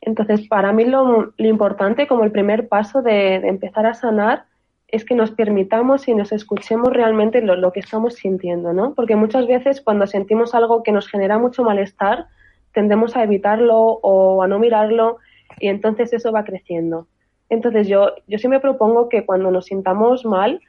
Entonces, 0.01 0.47
para 0.47 0.71
mí 0.73 0.85
lo, 0.85 1.33
importante 1.37 2.07
como 2.07 2.23
el 2.23 2.31
primer 2.31 2.67
paso 2.67 3.01
de, 3.01 3.35
empezar 3.35 3.85
a 3.85 3.93
sanar 3.93 4.45
es 4.87 5.03
que 5.03 5.15
nos 5.15 5.31
permitamos 5.31 6.07
y 6.07 6.15
nos 6.15 6.31
escuchemos 6.31 6.93
realmente 6.93 7.41
lo, 7.41 7.71
que 7.73 7.81
estamos 7.81 8.15
sintiendo, 8.15 8.71
¿no? 8.71 8.93
Porque 8.93 9.15
muchas 9.15 9.47
veces 9.47 9.81
cuando 9.81 10.07
sentimos 10.07 10.55
algo 10.55 10.81
que 10.81 10.93
nos 10.93 11.07
genera 11.07 11.37
mucho 11.37 11.63
malestar, 11.63 12.27
tendemos 12.73 13.17
a 13.17 13.23
evitarlo 13.23 13.77
o 13.77 14.41
a 14.43 14.47
no 14.47 14.59
mirarlo 14.59 15.17
y 15.59 15.67
entonces 15.67 16.13
eso 16.13 16.31
va 16.31 16.45
creciendo. 16.45 17.07
Entonces 17.49 17.87
yo, 17.87 18.11
yo 18.27 18.37
sí 18.37 18.47
me 18.47 18.59
propongo 18.59 19.09
que 19.09 19.25
cuando 19.25 19.51
nos 19.51 19.65
sintamos 19.65 20.25
mal, 20.25 20.61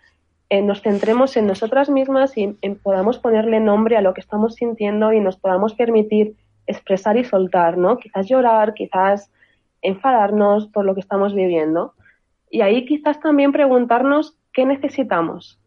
eh, 0.50 0.62
nos 0.62 0.80
centremos 0.80 1.36
en 1.36 1.46
nosotras 1.46 1.90
mismas 1.90 2.36
y 2.36 2.48
podamos 2.82 3.18
ponerle 3.18 3.60
nombre 3.60 3.96
a 3.96 4.00
lo 4.00 4.14
que 4.14 4.20
estamos 4.20 4.54
sintiendo 4.54 5.12
y 5.12 5.20
nos 5.20 5.36
podamos 5.36 5.74
permitir 5.74 6.34
expresar 6.68 7.16
y 7.16 7.24
soltar, 7.24 7.76
¿no? 7.78 7.96
Quizás 7.96 8.28
llorar, 8.28 8.74
quizás 8.74 9.32
enfadarnos 9.82 10.68
por 10.68 10.84
lo 10.84 10.94
que 10.94 11.00
estamos 11.00 11.34
viviendo. 11.34 11.94
Y 12.50 12.60
ahí 12.60 12.84
quizás 12.86 13.20
también 13.20 13.52
preguntarnos 13.52 14.36
qué 14.52 14.64
necesitamos. 14.64 15.58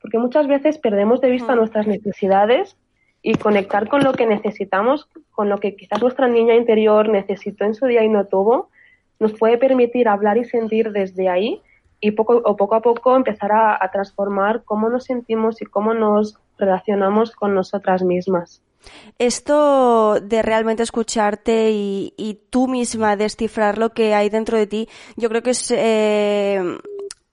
Porque 0.00 0.18
muchas 0.18 0.46
veces 0.48 0.78
perdemos 0.78 1.20
de 1.20 1.30
vista 1.30 1.54
nuestras 1.54 1.86
necesidades 1.86 2.76
y 3.22 3.34
conectar 3.34 3.88
con 3.88 4.02
lo 4.02 4.12
que 4.12 4.26
necesitamos, 4.26 5.08
con 5.30 5.48
lo 5.48 5.58
que 5.58 5.76
quizás 5.76 6.00
nuestra 6.00 6.28
niña 6.28 6.54
interior 6.54 7.08
necesitó 7.08 7.64
en 7.64 7.74
su 7.74 7.86
día 7.86 8.04
y 8.04 8.08
no 8.08 8.26
tuvo, 8.26 8.70
nos 9.18 9.32
puede 9.34 9.58
permitir 9.58 10.08
hablar 10.08 10.38
y 10.38 10.44
sentir 10.44 10.92
desde 10.92 11.28
ahí 11.28 11.60
y 12.00 12.12
poco, 12.12 12.40
o 12.44 12.56
poco 12.56 12.76
a 12.76 12.80
poco 12.80 13.16
empezar 13.16 13.50
a 13.52 13.90
transformar 13.90 14.62
cómo 14.64 14.88
nos 14.88 15.04
sentimos 15.04 15.60
y 15.60 15.66
cómo 15.66 15.94
nos 15.94 16.38
relacionamos 16.56 17.34
con 17.34 17.54
nosotras 17.54 18.04
mismas. 18.04 18.62
Esto 19.18 20.20
de 20.20 20.42
realmente 20.42 20.82
escucharte 20.82 21.70
y, 21.72 22.40
tú 22.50 22.68
misma 22.68 23.16
descifrar 23.16 23.78
lo 23.78 23.90
que 23.90 24.14
hay 24.14 24.30
dentro 24.30 24.56
de 24.56 24.66
ti, 24.66 24.88
yo 25.16 25.28
creo 25.28 25.42
que 25.42 25.50
es 25.50 25.70
eh, 25.70 26.78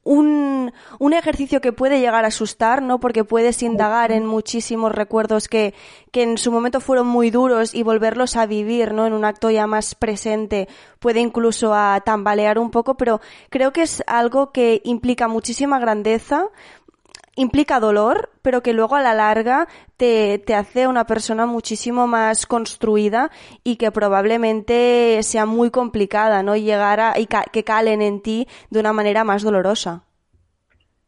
un, 0.05 0.71
un, 0.99 1.13
ejercicio 1.13 1.61
que 1.61 1.73
puede 1.73 1.99
llegar 1.99 2.25
a 2.25 2.27
asustar, 2.27 2.81
¿no? 2.81 2.99
Porque 2.99 3.23
puedes 3.23 3.63
indagar 3.63 4.11
en 4.11 4.25
muchísimos 4.25 4.91
recuerdos 4.93 5.47
que, 5.47 5.73
que 6.11 6.21
en 6.21 6.37
su 6.37 6.51
momento 6.51 6.79
fueron 6.79 7.07
muy 7.07 7.31
duros 7.31 7.73
y 7.73 7.81
volverlos 7.81 8.35
a 8.35 8.45
vivir, 8.45 8.93
¿no? 8.93 9.07
En 9.07 9.13
un 9.13 9.25
acto 9.25 9.49
ya 9.49 9.65
más 9.65 9.95
presente 9.95 10.67
puede 10.99 11.21
incluso 11.21 11.73
a 11.73 12.01
tambalear 12.05 12.59
un 12.59 12.69
poco, 12.69 12.97
pero 12.97 13.19
creo 13.49 13.73
que 13.73 13.81
es 13.81 14.03
algo 14.05 14.51
que 14.51 14.81
implica 14.83 15.27
muchísima 15.27 15.79
grandeza, 15.79 16.49
implica 17.35 17.79
dolor, 17.79 18.29
pero 18.41 18.61
que 18.61 18.73
luego 18.73 18.95
a 18.95 19.01
la 19.01 19.13
larga 19.13 19.67
te, 19.97 20.39
te, 20.39 20.55
hace 20.55 20.87
una 20.87 21.05
persona 21.05 21.45
muchísimo 21.45 22.07
más 22.07 22.45
construida 22.45 23.29
y 23.63 23.75
que 23.75 23.91
probablemente 23.91 25.19
sea 25.21 25.45
muy 25.45 25.69
complicada, 25.69 26.43
¿no? 26.43 26.55
Llegar 26.55 26.99
a, 26.99 27.19
y 27.19 27.27
que 27.51 27.63
calen 27.63 28.01
en 28.01 28.21
ti 28.21 28.47
de 28.69 28.79
una 28.79 28.93
manera 28.93 29.23
más 29.23 29.43
dolorosa. 29.43 30.03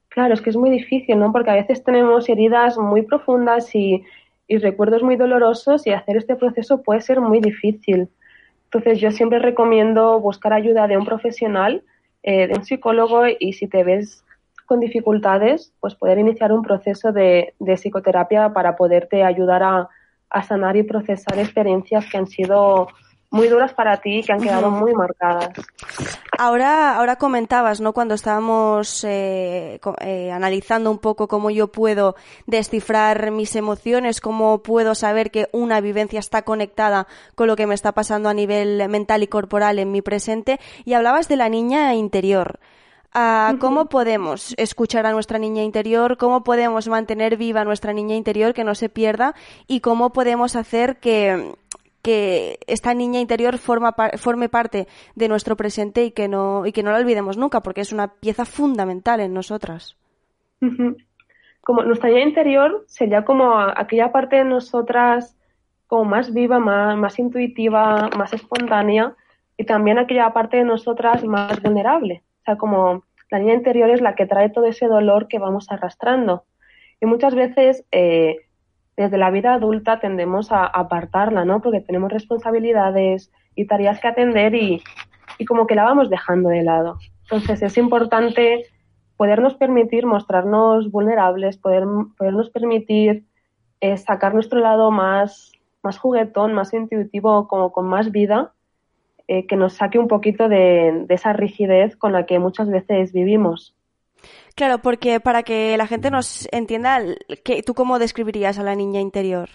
Claro, 0.10 0.34
es 0.34 0.42
que 0.42 0.50
es 0.50 0.58
muy 0.58 0.70
difícil, 0.70 1.20
¿no? 1.20 1.32
Porque 1.32 1.52
a 1.52 1.56
veces 1.56 1.84
tenemos 1.84 2.28
heridas 2.28 2.78
muy 2.78 3.04
profundas 3.04 3.74
y, 3.76 4.04
y 4.48 4.58
recuerdos 4.58 5.04
muy 5.04 5.16
dolorosos 5.16 5.86
y 5.86 5.92
hacer 5.92 6.18
este 6.18 6.36
proceso 6.36 6.82
puede 6.82 7.02
ser 7.02 7.22
muy 7.22 7.40
difícil. 7.40 8.10
Entonces 8.66 9.00
yo 9.00 9.12
siempre 9.12 9.40
recomiendo 9.40 10.20
buscar 10.20 10.54
ayuda 10.54 10.88
de 10.88 10.98
un 10.98 11.06
profesional, 11.06 11.84
eh, 12.24 12.48
de 12.48 12.54
un 12.56 12.66
psicólogo 12.66 13.24
y 13.40 13.54
si 13.54 13.68
te 13.68 13.84
ves 13.84 14.26
con 14.68 14.82
dificultades, 14.82 15.74
pues 15.80 15.96
poder 15.96 16.20
iniciar 16.20 16.52
un 16.52 16.62
proceso 16.62 17.12
de, 17.12 17.56
psicoterapia 17.78 18.54
para 18.54 18.76
poderte 18.76 19.24
ayudar 19.24 19.64
a, 19.64 19.90
sanar 20.44 20.76
y 20.76 20.84
procesar 20.84 21.40
experiencias 21.40 22.06
que 22.12 22.18
han 22.18 22.28
sido 22.28 22.90
muy 23.32 23.48
duras 23.48 23.74
para 23.74 23.98
ti 23.98 24.20
y 24.20 24.24
que 24.24 24.34
han 24.34 24.42
quedado 24.42 24.70
muy 24.70 24.94
marcadas. 24.94 25.52
Ahora, 26.38 26.98
ahora 26.98 27.16
comentabas, 27.16 27.80
¿no? 27.80 27.94
Cuando 27.94 28.14
estábamos 28.14 29.06
eh, 29.06 29.80
eh, 30.02 30.32
analizando 30.32 30.92
un 30.92 31.00
poco 31.00 31.30
cómo 31.30 31.50
yo 31.50 31.70
puedo 31.70 32.16
descifrar 32.46 33.32
mis 33.32 33.56
emociones, 33.56 34.20
cómo 34.20 34.62
puedo 34.62 34.96
saber 34.96 35.32
que 35.32 35.48
una 35.54 35.80
vivencia 35.80 36.20
está 36.20 36.42
conectada 36.42 37.08
con 37.36 37.48
lo 37.48 37.56
que 37.56 37.68
me 37.68 37.74
está 37.74 37.94
pasando 37.94 38.28
a 38.28 38.34
nivel 38.34 38.88
mental 38.90 39.24
y 39.24 39.28
corporal 39.28 39.80
en 39.80 39.92
mi 39.94 40.02
presente, 40.02 40.60
y 40.84 40.94
hablabas 40.94 41.30
de 41.30 41.38
la 41.38 41.48
niña 41.48 41.96
interior 41.96 42.60
cómo 43.60 43.86
podemos 43.90 44.54
escuchar 44.58 45.06
a 45.06 45.12
nuestra 45.12 45.40
niña 45.40 45.64
interior, 45.64 46.18
cómo 46.18 46.44
podemos 46.44 46.88
mantener 46.88 47.38
viva 47.38 47.64
nuestra 47.64 47.94
niña 47.94 48.16
interior, 48.16 48.54
que 48.54 48.64
no 48.64 48.76
se 48.76 48.90
pierda, 48.90 49.34
y 49.68 49.80
cómo 49.80 50.12
podemos 50.12 50.56
hacer 50.56 50.98
que, 50.98 51.54
que 52.02 52.60
esta 52.68 52.94
niña 52.94 53.20
interior 53.20 53.58
forma, 53.58 53.96
forme 54.18 54.50
parte 54.50 54.88
de 55.16 55.28
nuestro 55.28 55.56
presente 55.56 56.06
y 56.06 56.12
que, 56.12 56.28
no, 56.28 56.66
y 56.66 56.72
que 56.72 56.84
no 56.84 56.92
la 56.92 57.00
olvidemos 57.00 57.38
nunca, 57.38 57.62
porque 57.62 57.82
es 57.82 57.92
una 57.92 58.08
pieza 58.08 58.46
fundamental 58.46 59.20
en 59.20 59.34
nosotras. 59.34 59.98
Como 61.62 61.84
nuestra 61.84 62.10
niña 62.10 62.24
interior 62.24 62.84
sería 62.88 63.26
como 63.26 63.60
aquella 63.60 64.12
parte 64.12 64.38
de 64.38 64.46
nosotras 64.46 65.36
como 65.88 66.04
más 66.04 66.34
viva, 66.34 66.60
más, 66.60 66.98
más 66.98 67.18
intuitiva, 67.18 68.10
más 68.18 68.34
espontánea 68.34 69.16
y 69.58 69.66
también 69.66 69.98
aquella 69.98 70.32
parte 70.34 70.58
de 70.58 70.66
nosotras 70.66 71.24
más 71.24 71.62
vulnerable 71.62 72.24
sea, 72.48 72.58
como 72.58 73.04
la 73.30 73.40
niña 73.40 73.54
interior 73.54 73.90
es 73.90 74.02
la 74.02 74.16
que 74.16 74.26
trae 74.26 74.50
todo 74.50 74.66
ese 74.66 74.88
dolor 74.88 75.28
que 75.28 75.40
vamos 75.40 75.70
arrastrando. 75.70 76.46
Y 77.02 77.06
muchas 77.06 77.36
veces 77.36 77.86
eh, 77.92 78.38
desde 78.96 79.18
la 79.18 79.30
vida 79.32 79.54
adulta 79.54 80.00
tendemos 80.00 80.52
a 80.52 80.66
apartarla, 80.66 81.46
¿no? 81.46 81.62
Porque 81.62 81.82
tenemos 81.82 82.12
responsabilidades 82.12 83.32
y 83.56 83.68
tareas 83.68 84.00
que 84.00 84.08
atender 84.08 84.56
y, 84.56 84.82
como 85.48 85.68
que 85.68 85.76
la 85.76 85.84
vamos 85.84 86.10
dejando 86.10 86.50
de 86.50 86.64
lado. 86.64 86.98
Entonces 87.24 87.62
es 87.62 87.78
importante 87.78 88.66
podernos 89.18 89.56
permitir 89.56 90.06
mostrarnos 90.06 90.90
vulnerables, 90.90 91.58
poder, 91.58 91.84
podernos 92.18 92.50
permitir 92.50 93.26
eh, 93.82 93.98
sacar 93.98 94.34
nuestro 94.34 94.60
lado 94.60 94.90
más, 94.90 95.52
más 95.84 96.00
juguetón, 96.00 96.54
más 96.54 96.74
intuitivo, 96.74 97.48
como 97.48 97.72
con 97.72 97.88
más 97.88 98.12
vida 98.12 98.54
eh, 99.28 99.46
que 99.46 99.58
nos 99.58 99.74
saque 99.74 100.00
un 100.00 100.08
poquito 100.08 100.48
de, 100.48 101.06
esa 101.10 101.34
rigidez 101.34 101.98
con 101.98 102.14
la 102.14 102.26
que 102.26 102.40
muchas 102.40 102.70
veces 102.70 103.12
vivimos. 103.12 103.76
Claro, 104.56 104.80
porque 104.80 105.20
para 105.20 105.44
que 105.44 105.76
la 105.78 105.86
gente 105.86 106.10
nos 106.10 106.48
entienda, 106.54 107.02
¿tú 107.66 107.74
cómo 107.74 108.00
describirías 108.00 108.58
a 108.58 108.64
la 108.64 108.74
niña 108.74 109.02
interior? 109.02 109.50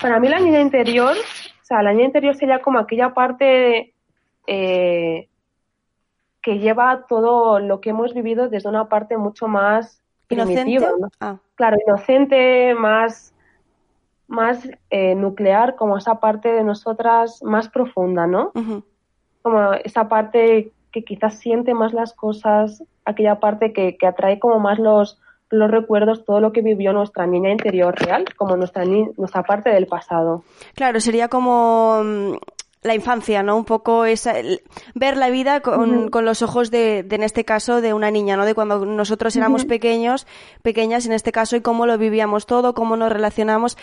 Para 0.00 0.18
mí 0.18 0.28
la 0.28 0.40
niña 0.40 0.60
interior, 0.60 1.16
o 1.16 1.64
sea, 1.64 1.82
la 1.82 1.92
niña 1.92 2.06
interior 2.06 2.34
sería 2.34 2.60
como 2.60 2.78
aquella 2.78 3.14
parte 3.14 3.94
eh, 4.46 5.28
que 6.42 6.58
lleva 6.58 7.06
todo 7.08 7.60
lo 7.60 7.80
que 7.80 7.90
hemos 7.90 8.14
vivido 8.14 8.48
desde 8.48 8.68
una 8.68 8.88
parte 8.88 9.16
mucho 9.16 9.48
más 9.48 10.02
primitiva. 10.26 10.90
Ah. 11.20 11.38
Claro, 11.54 11.76
inocente, 11.86 12.74
más 12.74 13.32
más 14.28 14.68
eh, 14.90 15.14
nuclear, 15.14 15.76
como 15.76 15.96
esa 15.96 16.20
parte 16.20 16.52
de 16.52 16.64
nosotras 16.64 17.42
más 17.42 17.68
profunda, 17.68 18.26
¿no? 18.26 18.52
Como 19.42 19.72
esa 19.84 20.08
parte 20.08 20.72
que 20.92 21.04
quizás 21.04 21.38
siente 21.38 21.74
más 21.74 21.92
las 21.92 22.12
cosas, 22.12 22.82
aquella 23.04 23.38
parte 23.38 23.72
que, 23.72 23.96
que 23.96 24.06
atrae 24.06 24.38
como 24.38 24.58
más 24.58 24.78
los, 24.78 25.20
los 25.50 25.70
recuerdos, 25.70 26.24
todo 26.24 26.40
lo 26.40 26.52
que 26.52 26.62
vivió 26.62 26.92
nuestra 26.92 27.26
niña 27.26 27.50
interior 27.50 27.94
real, 27.94 28.24
como 28.36 28.56
nuestra, 28.56 28.84
nuestra 28.84 29.42
parte 29.42 29.70
del 29.70 29.86
pasado. 29.86 30.42
Claro, 30.74 31.00
sería 31.00 31.28
como 31.28 32.02
mm, 32.02 32.32
la 32.86 32.94
infancia, 32.94 33.42
¿no? 33.42 33.56
Un 33.56 33.64
poco 33.64 34.04
esa, 34.04 34.34
ver 34.94 35.16
la 35.16 35.30
vida 35.30 35.60
con, 35.60 36.08
con 36.10 36.24
los 36.24 36.42
ojos 36.42 36.70
de, 36.70 37.02
de, 37.02 37.16
en 37.16 37.22
este 37.22 37.44
caso, 37.44 37.80
de 37.80 37.92
una 37.92 38.10
niña, 38.10 38.36
¿no? 38.36 38.44
De 38.44 38.54
cuando 38.54 38.84
nosotros 38.86 39.34
éramos 39.36 39.64
pequeños, 39.64 40.26
pequeñas 40.62 41.06
en 41.06 41.12
este 41.12 41.32
caso, 41.32 41.56
y 41.56 41.60
cómo 41.60 41.86
lo 41.86 41.98
vivíamos 41.98 42.46
todo, 42.46 42.74
cómo 42.74 42.96
nos 42.96 43.12
relacionamos. 43.12 43.76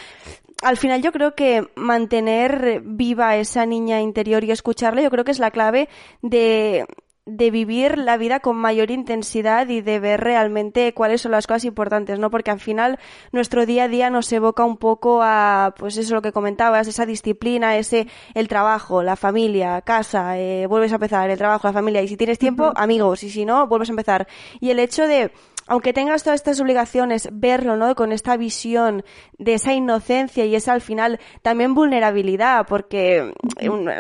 Al 0.64 0.78
final 0.78 1.02
yo 1.02 1.12
creo 1.12 1.36
que 1.36 1.68
mantener 1.76 2.82
viva 2.86 3.36
esa 3.36 3.66
niña 3.66 4.02
interior 4.02 4.44
y 4.44 4.52
escucharla, 4.52 5.02
yo 5.02 5.10
creo 5.10 5.26
que 5.26 5.32
es 5.32 5.40
la 5.40 5.52
clave 5.52 5.90
de, 6.22 6.86
de 7.26 7.52
vivir 7.52 7.98
la 7.98 8.18
vida 8.18 8.42
con 8.42 8.58
mayor 8.58 8.92
intensidad 8.92 9.70
y 9.70 9.80
de 9.80 10.00
ver 10.00 10.20
realmente 10.20 10.94
cuáles 10.94 11.22
son 11.22 11.32
las 11.32 11.48
cosas 11.48 11.64
importantes, 11.64 12.20
¿no? 12.20 12.30
Porque 12.30 12.52
al 12.52 12.60
final 12.60 13.00
nuestro 13.32 13.66
día 13.66 13.86
a 13.86 13.88
día 13.88 14.10
nos 14.10 14.32
evoca 14.34 14.66
un 14.66 14.76
poco 14.78 15.22
a, 15.24 15.74
pues 15.78 15.96
eso 15.98 16.16
lo 16.16 16.22
que 16.22 16.34
comentabas, 16.34 16.88
esa 16.88 17.06
disciplina, 17.06 17.78
ese, 17.78 18.08
el 18.34 18.50
trabajo, 18.50 19.04
la 19.04 19.16
familia, 19.16 19.82
casa, 19.82 20.38
eh, 20.38 20.68
vuelves 20.68 20.92
a 20.92 20.96
empezar, 20.96 21.30
el 21.30 21.38
trabajo, 21.38 21.68
la 21.68 21.74
familia, 21.74 22.02
y 22.02 22.10
si 22.10 22.18
tienes 22.18 22.40
tiempo, 22.40 22.74
amigos, 22.76 23.24
y 23.24 23.30
si 23.30 23.46
no, 23.46 23.68
vuelves 23.68 23.90
a 23.90 23.94
empezar. 23.94 24.28
Y 24.60 24.72
el 24.72 24.80
hecho 24.80 25.08
de, 25.08 25.32
aunque 25.68 25.94
tengas 25.94 26.24
todas 26.24 26.40
estas 26.40 26.60
obligaciones, 26.60 27.30
verlo, 27.32 27.78
¿no? 27.78 27.96
Con 27.96 28.12
esta 28.12 28.38
visión 28.38 29.04
de 29.38 29.54
esa 29.54 29.74
inocencia 29.74 30.46
y 30.46 30.56
esa 30.56 30.74
al 30.74 30.82
final 30.82 31.20
también 31.42 31.74
vulnerabilidad, 31.74 32.66
porque 32.68 33.34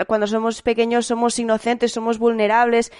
cuando 0.08 0.27
somos 0.27 0.62
pequeños 0.62 1.05
somos 1.05 1.39
inocentes, 1.39 1.91
somos 1.91 2.20
vulnerables, 2.20 2.91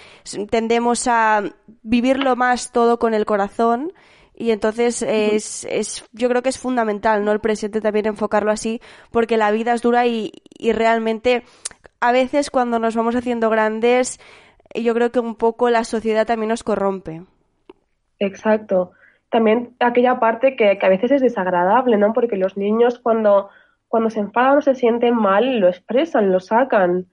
tendemos 0.50 1.06
a 1.08 1.42
vivirlo 1.82 2.36
más 2.36 2.72
todo 2.72 2.98
con 2.98 3.14
el 3.14 3.26
corazón. 3.26 3.92
Y 4.36 4.50
entonces 4.50 5.00
es, 5.02 5.64
es, 5.70 6.04
yo 6.10 6.28
creo 6.28 6.42
que 6.42 6.48
es 6.48 6.58
fundamental, 6.58 7.24
¿no? 7.24 7.30
El 7.30 7.38
presente 7.38 7.80
también 7.80 8.06
enfocarlo 8.06 8.50
así, 8.50 8.80
porque 9.12 9.36
la 9.36 9.52
vida 9.52 9.74
es 9.74 9.80
dura 9.80 10.06
y, 10.06 10.32
y 10.58 10.72
realmente 10.72 11.44
a 12.00 12.10
veces 12.10 12.50
cuando 12.50 12.80
nos 12.80 12.96
vamos 12.96 13.14
haciendo 13.14 13.48
grandes, 13.48 14.18
yo 14.74 14.92
creo 14.92 15.12
que 15.12 15.20
un 15.20 15.36
poco 15.36 15.70
la 15.70 15.84
sociedad 15.84 16.26
también 16.26 16.48
nos 16.48 16.64
corrompe. 16.64 17.22
Exacto. 18.18 18.92
También 19.28 19.74
aquella 19.80 20.20
parte 20.20 20.56
que, 20.56 20.78
a 20.80 20.88
veces 20.88 21.10
es 21.10 21.20
desagradable, 21.20 21.96
¿no? 21.96 22.12
Porque 22.12 22.36
los 22.36 22.56
niños 22.56 22.98
cuando, 22.98 23.50
cuando 23.88 24.10
se 24.10 24.20
enfadan 24.20 24.58
o 24.58 24.62
se 24.62 24.74
sienten 24.74 25.16
mal, 25.16 25.58
lo 25.58 25.68
expresan, 25.68 26.30
lo 26.30 26.40
sacan. 26.40 27.06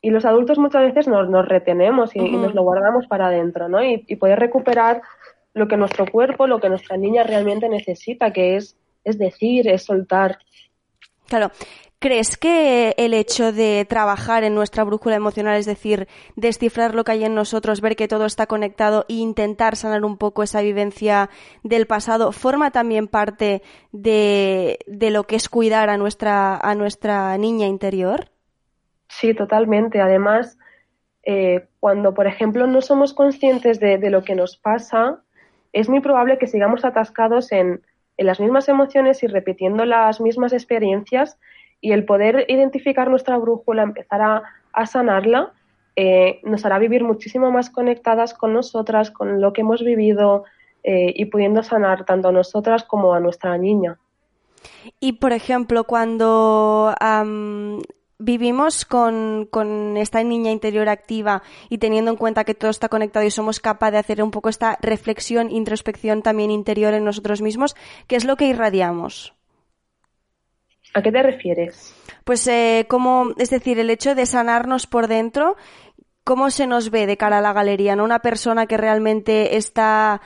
Y 0.00 0.10
los 0.10 0.24
adultos 0.24 0.58
muchas 0.58 0.82
veces 0.82 1.08
nos, 1.08 1.28
nos 1.28 1.46
retenemos 1.46 2.14
y, 2.14 2.20
nos 2.20 2.54
lo 2.54 2.62
guardamos 2.62 3.06
para 3.06 3.26
adentro, 3.26 3.68
¿no? 3.68 3.82
Y, 3.82 4.04
y 4.06 4.16
poder 4.16 4.38
recuperar 4.38 5.02
lo 5.54 5.68
que 5.68 5.76
nuestro 5.76 6.06
cuerpo, 6.06 6.46
lo 6.46 6.60
que 6.60 6.68
nuestra 6.68 6.96
niña 6.96 7.24
realmente 7.24 7.68
necesita, 7.68 8.32
que 8.32 8.56
es, 8.56 8.76
es 9.04 9.18
decir, 9.18 9.68
es 9.68 9.82
soltar. 9.82 10.38
Claro, 11.26 11.50
¿Crees 12.00 12.36
que 12.36 12.94
el 12.96 13.12
hecho 13.12 13.50
de 13.52 13.84
trabajar 13.84 14.44
en 14.44 14.54
nuestra 14.54 14.84
brújula 14.84 15.16
emocional, 15.16 15.56
es 15.56 15.66
decir, 15.66 16.06
descifrar 16.36 16.94
lo 16.94 17.02
que 17.02 17.10
hay 17.10 17.24
en 17.24 17.34
nosotros, 17.34 17.80
ver 17.80 17.96
que 17.96 18.06
todo 18.06 18.24
está 18.24 18.46
conectado 18.46 19.04
e 19.08 19.14
intentar 19.14 19.74
sanar 19.74 20.04
un 20.04 20.16
poco 20.16 20.44
esa 20.44 20.60
vivencia 20.60 21.28
del 21.64 21.88
pasado, 21.88 22.30
forma 22.30 22.70
también 22.70 23.08
parte 23.08 23.62
de, 23.90 24.78
lo 24.86 25.24
que 25.24 25.34
es 25.34 25.48
cuidar 25.48 25.90
a 25.90 25.96
nuestra, 25.96 26.56
a 26.56 26.76
nuestra 26.76 27.36
niña 27.36 27.66
interior? 27.66 28.30
Sí, 29.08 29.34
totalmente. 29.34 30.00
Además, 30.00 30.56
eh, 31.24 31.66
cuando, 31.80 32.14
por 32.14 32.28
ejemplo, 32.28 32.68
no 32.68 32.80
somos 32.80 33.12
conscientes 33.12 33.80
de, 33.80 33.98
lo 34.08 34.22
que 34.22 34.36
nos 34.36 34.56
pasa, 34.56 35.24
es 35.72 35.88
muy 35.88 35.98
probable 35.98 36.38
que 36.38 36.46
sigamos 36.46 36.84
atascados 36.84 37.50
en, 37.50 37.82
en 38.18 38.26
las 38.26 38.38
mismas 38.38 38.68
emociones 38.68 39.24
y 39.24 39.26
repitiendo 39.26 39.84
las 39.84 40.20
mismas 40.20 40.52
experiencias 40.52 41.40
y 41.80 41.92
el 41.92 42.04
poder 42.04 42.44
identificar 42.48 43.08
nuestra 43.10 43.36
brújula, 43.38 43.82
empezar 43.82 44.42
a, 44.72 44.86
sanarla, 44.86 45.52
eh, 45.96 46.40
nos 46.44 46.64
hará 46.64 46.78
vivir 46.78 47.02
muchísimo 47.02 47.50
más 47.50 47.70
conectadas 47.70 48.32
con 48.32 48.52
nosotras, 48.52 49.10
con 49.10 49.40
lo 49.40 49.52
que 49.52 49.62
hemos 49.62 49.82
vivido 49.82 50.44
eh, 50.84 51.12
y 51.14 51.24
pudiendo 51.26 51.62
sanar 51.62 52.04
tanto 52.04 52.28
a 52.28 52.32
nosotras 52.32 52.84
como 52.84 53.12
a 53.14 53.20
nuestra 53.20 53.58
niña. 53.58 53.98
Y, 55.00 55.14
por 55.14 55.32
ejemplo, 55.32 55.84
cuando 55.84 56.94
vivimos 58.18 58.84
con, 58.84 59.46
con, 59.50 59.96
esta 59.96 60.22
niña 60.22 60.50
interior 60.50 60.88
activa 60.88 61.42
y 61.68 61.78
teniendo 61.78 62.10
en 62.10 62.16
cuenta 62.16 62.44
que 62.44 62.54
todo 62.54 62.70
está 62.70 62.88
conectado 62.88 63.24
y 63.24 63.30
somos 63.30 63.60
capaces 63.60 63.92
de 63.92 63.98
hacer 63.98 64.22
un 64.22 64.30
poco 64.30 64.48
esta 64.48 64.78
reflexión, 64.82 65.50
introspección 65.50 66.22
también 66.22 66.50
interior 66.50 66.94
en 66.94 67.04
nosotros 67.04 67.42
mismos, 67.42 67.76
¿qué 68.06 68.16
es 68.16 68.24
lo 68.24 68.36
que 68.36 68.46
irradiamos? 68.46 69.37
¿A 70.94 71.02
qué 71.02 71.12
te 71.12 71.22
refieres? 71.22 71.94
Pues 72.24 72.46
eh, 72.46 72.86
como, 72.88 73.32
es 73.38 73.50
decir, 73.50 73.78
el 73.78 73.90
hecho 73.90 74.14
de 74.14 74.26
sanarnos 74.26 74.86
por 74.86 75.06
dentro, 75.06 75.56
¿cómo 76.24 76.50
se 76.50 76.66
nos 76.66 76.90
ve 76.90 77.06
de 77.06 77.16
cara 77.16 77.38
a 77.38 77.42
la 77.42 77.52
galería? 77.52 77.96
¿No? 77.96 78.04
Una 78.04 78.20
persona 78.20 78.66
que 78.66 78.76
realmente 78.76 79.56
está 79.56 80.20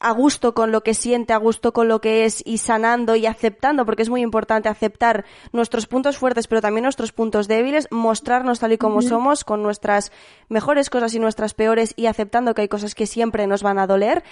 a 0.00 0.12
gusto 0.12 0.54
con 0.54 0.70
lo 0.70 0.82
que 0.82 0.94
siente, 0.94 1.32
a 1.32 1.38
gusto 1.38 1.72
con 1.72 1.88
lo 1.88 2.00
que 2.00 2.24
es 2.24 2.42
y 2.46 2.58
sanando 2.58 3.16
y 3.16 3.26
aceptando, 3.26 3.84
porque 3.84 4.02
es 4.02 4.10
muy 4.10 4.22
importante 4.22 4.68
aceptar 4.68 5.24
nuestros 5.52 5.86
puntos 5.86 6.18
fuertes, 6.18 6.46
pero 6.46 6.60
también 6.60 6.84
nuestros 6.84 7.12
puntos 7.12 7.48
débiles, 7.48 7.88
mostrarnos 7.90 8.60
tal 8.60 8.72
y 8.72 8.78
como 8.78 9.02
somos, 9.02 9.44
con 9.44 9.62
nuestras 9.62 10.12
mejores 10.48 10.88
cosas 10.90 11.14
y 11.14 11.18
nuestras 11.18 11.54
peores 11.54 11.94
y 11.96 12.06
aceptando 12.06 12.54
que 12.54 12.62
hay 12.62 12.68
cosas 12.68 12.94
que 12.94 13.06
siempre 13.06 13.46
nos 13.46 13.62
van 13.62 13.78
a 13.78 13.86
doler 13.86 14.22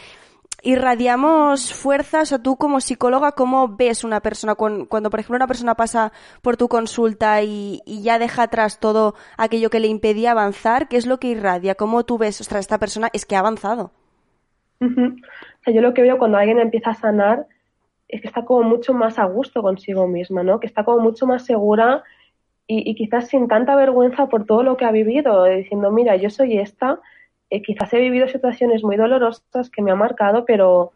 irradiamos 0.63 1.73
fuerzas 1.73 2.33
o 2.33 2.41
tú 2.41 2.57
como 2.57 2.81
psicóloga, 2.81 3.33
¿cómo 3.33 3.77
ves 3.77 4.05
una 4.05 4.21
persona 4.21 4.55
cuando, 4.55 5.11
por 5.11 5.21
ejemplo, 5.21 5.37
una 5.37 5.47
persona 5.47 5.75
pasa 5.75 6.13
por 6.43 6.57
tu 6.57 6.69
consulta 6.69 7.43
y, 7.43 7.83
ya 7.87 8.19
deja 8.19 8.45
atrás 8.45 8.81
todo 8.81 9.15
aquello 9.37 9.71
que 9.71 9.81
le 9.81 9.89
impedía 9.89 10.33
avanzar? 10.33 10.89
¿Qué 10.89 10.97
es 10.97 11.07
lo 11.07 11.19
que 11.19 11.29
irradia? 11.29 11.75
¿Cómo 11.75 12.05
tú 12.05 12.19
ves, 12.19 12.41
ostras, 12.41 12.61
esta 12.61 12.79
persona 12.79 13.09
es 13.13 13.27
que 13.27 13.37
ha 13.37 13.41
avanzado? 13.41 13.93
yo 14.81 15.81
lo 15.81 15.95
que 15.95 16.03
veo 16.03 16.19
cuando 16.19 16.39
alguien 16.39 16.59
empieza 16.59 16.91
a 16.91 16.95
sanar 16.95 17.47
es 18.09 18.21
que 18.21 18.29
está 18.29 18.45
como 18.45 18.63
mucho 18.63 18.93
más 18.93 19.19
a 19.19 19.25
gusto 19.25 19.63
consigo 19.63 20.07
misma, 20.07 20.43
¿no? 20.43 20.61
Que 20.61 20.67
está 20.67 20.85
como 20.85 21.01
mucho 21.01 21.27
más 21.27 21.45
segura 21.45 22.05
y, 22.67 22.89
y 22.89 22.95
quizás 22.95 23.29
sin 23.29 23.49
tanta 23.49 23.75
vergüenza 23.75 24.29
por 24.29 24.45
todo 24.45 24.63
lo 24.63 24.77
que 24.77 24.85
ha 24.85 24.93
vivido, 24.93 25.45
diciendo, 25.45 25.91
mira, 25.91 26.17
yo 26.17 26.31
soy 26.31 26.59
esta 26.59 27.01
eh, 27.51 27.63
quizás 27.63 27.93
he 27.93 28.01
vivido 28.01 28.29
situaciones 28.29 28.83
muy 28.83 28.97
dolorosas 28.97 29.71
que 29.71 29.83
me 29.83 29.91
han 29.91 29.99
marcado, 29.99 30.45
pero, 30.45 30.93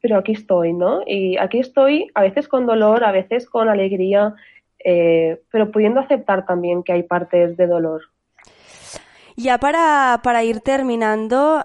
pero 0.00 0.18
aquí 0.18 0.32
estoy, 0.32 0.72
¿no? 0.72 1.00
Y 1.06 1.36
aquí 1.38 1.58
estoy, 1.60 2.10
a 2.14 2.22
veces 2.22 2.48
con 2.48 2.66
dolor, 2.66 3.04
a 3.04 3.12
veces 3.12 3.48
con 3.48 3.68
alegría, 3.68 4.34
eh, 4.84 5.40
pero 5.50 5.70
pudiendo 5.70 6.00
aceptar 6.00 6.44
también 6.44 6.82
que 6.82 6.92
hay 6.92 7.02
partes 7.04 7.56
de 7.56 7.66
dolor. 7.66 8.02
Ya 9.36 9.58
para, 9.58 10.20
para 10.22 10.44
ir 10.44 10.60
terminando, 10.60 11.64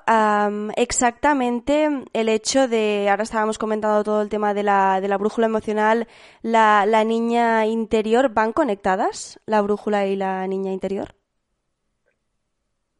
exactamente 0.75 1.87
el 2.13 2.29
hecho 2.29 2.67
de, 2.67 3.07
ahora 3.11 3.21
estábamos 3.21 3.59
comentando 3.59 4.03
todo 4.03 4.23
el 4.23 4.29
tema 4.29 4.55
de 4.55 4.63
la, 4.63 4.99
de 5.01 5.07
la 5.07 5.19
brújula 5.19 5.45
emocional, 5.45 6.07
la, 6.41 6.87
la 6.87 7.03
niña 7.03 7.67
interior, 7.67 8.33
¿van 8.33 8.53
conectadas 8.53 9.39
la 9.45 9.61
brújula 9.61 10.07
y 10.07 10.15
la 10.15 10.47
niña 10.47 10.71
interior? 10.71 11.18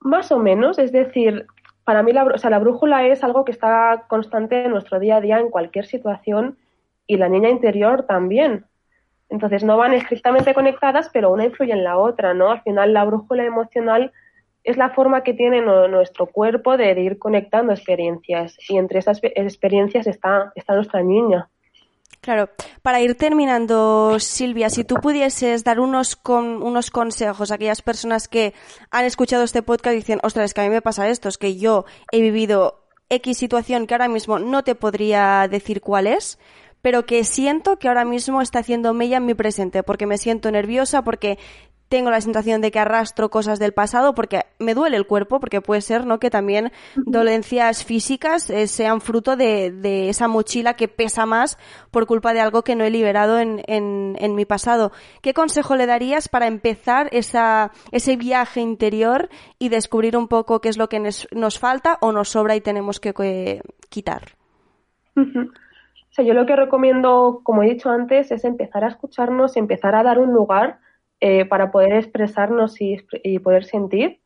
Más 0.02 0.32
o 0.32 0.40
menos, 0.40 0.80
es 0.80 0.92
decir, 0.92 1.46
para 1.84 2.04
mí 2.04 2.14
la, 2.14 2.24
o 2.24 2.38
sea, 2.38 2.50
la 2.50 2.60
brújula 2.60 3.06
es 3.08 3.24
algo 3.24 3.46
que 3.46 3.52
está 3.52 4.06
constante 4.08 4.66
en 4.66 4.72
nuestro 4.72 5.00
día 5.00 5.18
a 5.18 5.22
día 5.22 5.40
en 5.40 5.50
cualquier 5.50 5.86
situación 5.86 6.58
y 7.08 7.18
la 7.18 7.30
niña 7.30 7.50
interior 7.50 8.04
también. 8.04 8.66
Entonces 9.30 9.64
no 9.64 9.78
van 9.78 9.94
estrictamente 9.94 10.54
conectadas, 10.54 11.10
pero 11.12 11.32
una 11.32 11.46
influye 11.46 11.74
en 11.74 11.84
la 11.84 11.98
otra, 11.98 12.34
¿no? 12.34 12.52
Al 12.52 12.62
final 12.62 12.94
la 12.94 13.06
brújula 13.06 13.44
emocional 13.44 14.12
es 14.64 14.78
la 14.78 14.90
forma 14.90 15.24
que 15.24 15.34
tiene 15.34 15.62
nuestro 15.62 16.28
cuerpo 16.28 16.78
de 16.78 16.92
ir 17.00 17.18
conectando 17.18 17.74
experiencias 17.74 18.58
y 18.70 18.78
entre 18.78 19.00
esas 19.00 19.20
experiencias 19.24 20.08
está, 20.08 20.52
está 20.56 20.76
nuestra 20.76 21.02
niña. 21.02 21.50
Claro, 22.22 22.50
para 22.82 23.00
ir 23.00 23.16
terminando, 23.16 24.20
Silvia, 24.20 24.70
si 24.70 24.84
tú 24.84 24.96
pudieses 24.96 25.64
dar 25.64 25.80
unos, 25.80 26.18
con, 26.18 26.62
unos 26.62 26.92
consejos 26.92 27.50
a 27.50 27.56
aquellas 27.56 27.82
personas 27.82 28.28
que 28.28 28.54
han 28.92 29.06
escuchado 29.06 29.44
este 29.44 29.64
podcast 29.64 29.94
y 29.94 29.98
dicen, 29.98 30.20
ostras, 30.22 30.46
es 30.46 30.54
que 30.54 30.62
a 30.62 30.66
mí 30.66 30.70
me 30.70 30.82
pasa 30.82 31.08
esto, 31.08 31.30
es 31.30 31.38
que 31.38 31.56
yo 31.58 31.86
he 32.12 32.20
vivido 32.20 32.84
X 33.10 33.38
situación 33.38 33.88
que 33.88 33.94
ahora 33.94 34.10
mismo 34.10 34.38
no 34.38 34.64
te 34.64 34.76
podría 34.76 35.48
decir 35.50 35.80
cuál 35.80 36.08
es, 36.08 36.38
pero 36.82 37.06
que 37.06 37.24
siento 37.24 37.78
que 37.78 37.88
ahora 37.88 38.06
mismo 38.06 38.42
está 38.42 38.60
haciendo 38.60 38.94
mella 38.94 39.18
en 39.18 39.26
mi 39.26 39.34
presente, 39.34 39.84
porque 39.84 40.06
me 40.06 40.18
siento 40.18 40.52
nerviosa, 40.52 41.04
porque 41.04 41.38
tengo 41.90 42.12
la 42.12 42.22
sensación 42.22 42.62
de 42.62 42.72
que 42.72 42.80
arrastro 42.80 43.30
cosas 43.30 43.60
del 43.60 43.74
pasado 43.74 44.14
porque 44.14 44.46
me 44.60 44.76
duele 44.76 44.96
el 44.96 45.08
cuerpo, 45.08 45.40
porque 45.40 45.60
puede 45.60 45.82
ser, 45.82 46.06
¿no? 46.06 46.20
Que 46.20 46.30
también 46.30 46.72
dolencias 46.96 47.84
físicas 47.84 48.50
eh, 48.50 48.68
sean 48.68 49.02
fruto 49.02 49.36
de, 49.36 49.72
de, 49.72 50.10
esa 50.10 50.28
mochila 50.28 50.76
que 50.76 50.88
pesa 50.88 51.26
más 51.26 51.58
por 51.90 52.06
culpa 52.06 52.34
de 52.34 52.42
algo 52.42 52.64
que 52.64 52.76
no 52.76 52.84
he 52.84 52.92
liberado 52.92 53.40
en, 53.40 53.64
en, 53.68 54.16
en 54.20 54.36
mi 54.36 54.46
pasado. 54.46 54.92
¿Qué 55.22 55.34
consejo 55.34 55.76
le 55.76 55.88
darías 55.88 56.30
para 56.30 56.48
empezar 56.48 57.10
esa, 57.12 57.72
ese 57.92 58.16
viaje 58.16 58.62
interior 58.62 59.30
y 59.58 59.70
descubrir 59.70 60.16
un 60.16 60.28
poco 60.28 60.62
qué 60.62 60.70
es 60.70 60.78
lo 60.78 60.90
que 60.90 61.00
nos, 61.00 61.60
falta 61.60 61.98
o 62.02 62.12
nos 62.12 62.30
sobra 62.30 62.56
y 62.56 62.62
tenemos 62.62 63.00
que, 63.00 63.62
quitar? 63.90 64.36
Yo 66.18 66.34
lo 66.34 66.46
que 66.46 66.56
recomiendo, 66.56 67.42
como 67.44 67.64
he 67.64 67.70
dicho 67.70 67.90
antes, 67.90 68.32
es 68.32 68.44
empezar 68.44 68.84
a 68.84 68.90
escucharnos 68.90 69.56
y 69.56 69.60
empezar 69.60 69.96
a 69.96 70.04
dar 70.04 70.20
un 70.20 70.34
lugar 70.34 70.80
eh, 71.22 71.46
para 71.46 71.72
poder 71.72 71.94
expresarnos 71.94 72.78
y, 72.82 72.98
poder 73.40 73.66
sentir. 73.66 74.20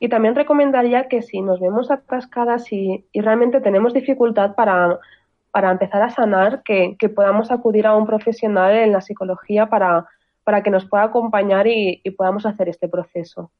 Y 0.00 0.08
también 0.08 0.34
recomendaría 0.34 1.08
que 1.08 1.22
si 1.22 1.40
nos 1.40 1.60
vemos 1.60 1.90
atascadas 1.90 2.72
y, 2.72 3.06
y 3.12 3.20
realmente 3.20 3.60
tenemos 3.60 3.94
dificultad 3.94 4.54
para, 4.54 4.98
para 5.50 5.70
empezar 5.70 6.02
a 6.02 6.10
sanar, 6.10 6.62
que, 6.62 6.96
podamos 7.14 7.50
acudir 7.50 7.86
a 7.86 7.96
un 7.96 8.06
profesional 8.06 8.74
en 8.74 8.92
la 8.92 9.00
psicología 9.00 9.66
para, 9.66 10.06
para 10.44 10.62
que 10.62 10.70
nos 10.70 10.86
pueda 10.86 11.04
acompañar 11.04 11.66
y 11.66 12.02
podamos 12.16 12.46
hacer 12.46 12.68
este 12.68 12.88
proceso. 12.88 13.50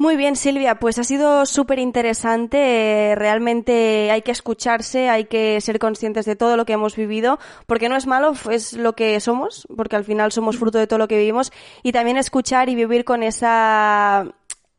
Muy 0.00 0.16
bien, 0.16 0.34
Silvia, 0.34 0.76
pues 0.76 0.98
ha 0.98 1.04
sido 1.04 1.44
súper 1.44 1.78
interesante. 1.78 3.12
Realmente 3.16 4.10
hay 4.10 4.22
que 4.22 4.30
escucharse, 4.30 5.10
hay 5.10 5.26
que 5.26 5.60
ser 5.60 5.78
conscientes 5.78 6.24
de 6.24 6.36
todo 6.36 6.56
lo 6.56 6.64
que 6.64 6.72
hemos 6.72 6.96
vivido, 6.96 7.38
porque 7.66 7.90
no 7.90 7.96
es 7.96 8.06
malo, 8.06 8.32
es 8.50 8.72
lo 8.72 8.94
que 8.94 9.20
somos, 9.20 9.68
porque 9.76 9.96
al 9.96 10.04
final 10.04 10.32
somos 10.32 10.56
fruto 10.56 10.78
de 10.78 10.86
todo 10.86 10.98
lo 10.98 11.06
que 11.06 11.18
vivimos, 11.18 11.52
y 11.82 11.92
también 11.92 12.16
escuchar 12.16 12.70
y 12.70 12.76
vivir 12.76 13.04
con 13.04 13.22
esa 13.22 14.24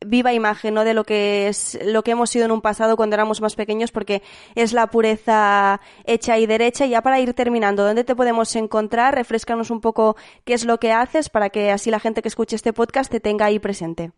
viva 0.04 0.34
imagen 0.34 0.74
¿no? 0.74 0.84
de 0.84 0.96
lo 0.96 1.04
que 1.04 1.48
es 1.48 1.78
lo 1.86 2.04
que 2.04 2.10
hemos 2.10 2.32
sido 2.32 2.46
en 2.46 2.52
un 2.52 2.62
pasado 2.62 2.98
cuando 2.98 3.14
éramos 3.14 3.42
más 3.42 3.56
pequeños 3.56 3.92
porque 3.92 4.24
es 4.56 4.74
la 4.74 4.88
pureza 4.88 5.80
hecha 6.06 6.40
y 6.40 6.48
derecha 6.48 6.88
y 6.88 6.90
ya 6.90 7.04
para 7.04 7.20
ir 7.20 7.36
terminando 7.36 7.86
¿dónde 7.86 8.04
te 8.04 8.16
podemos 8.16 8.56
encontrar? 8.56 9.14
refrescanos 9.14 9.70
un 9.70 9.82
poco 9.82 10.16
qué 10.44 10.56
es 10.56 10.66
lo 10.66 10.80
que 10.80 10.92
haces 10.92 11.30
para 11.30 11.52
que 11.52 11.70
así 11.70 11.92
la 11.92 12.00
gente 12.00 12.24
que 12.24 12.30
escuche 12.30 12.56
este 12.56 12.74
podcast 12.74 13.12
te 13.12 13.20
tenga 13.20 13.46
ahí 13.46 13.60
presente 13.60 14.12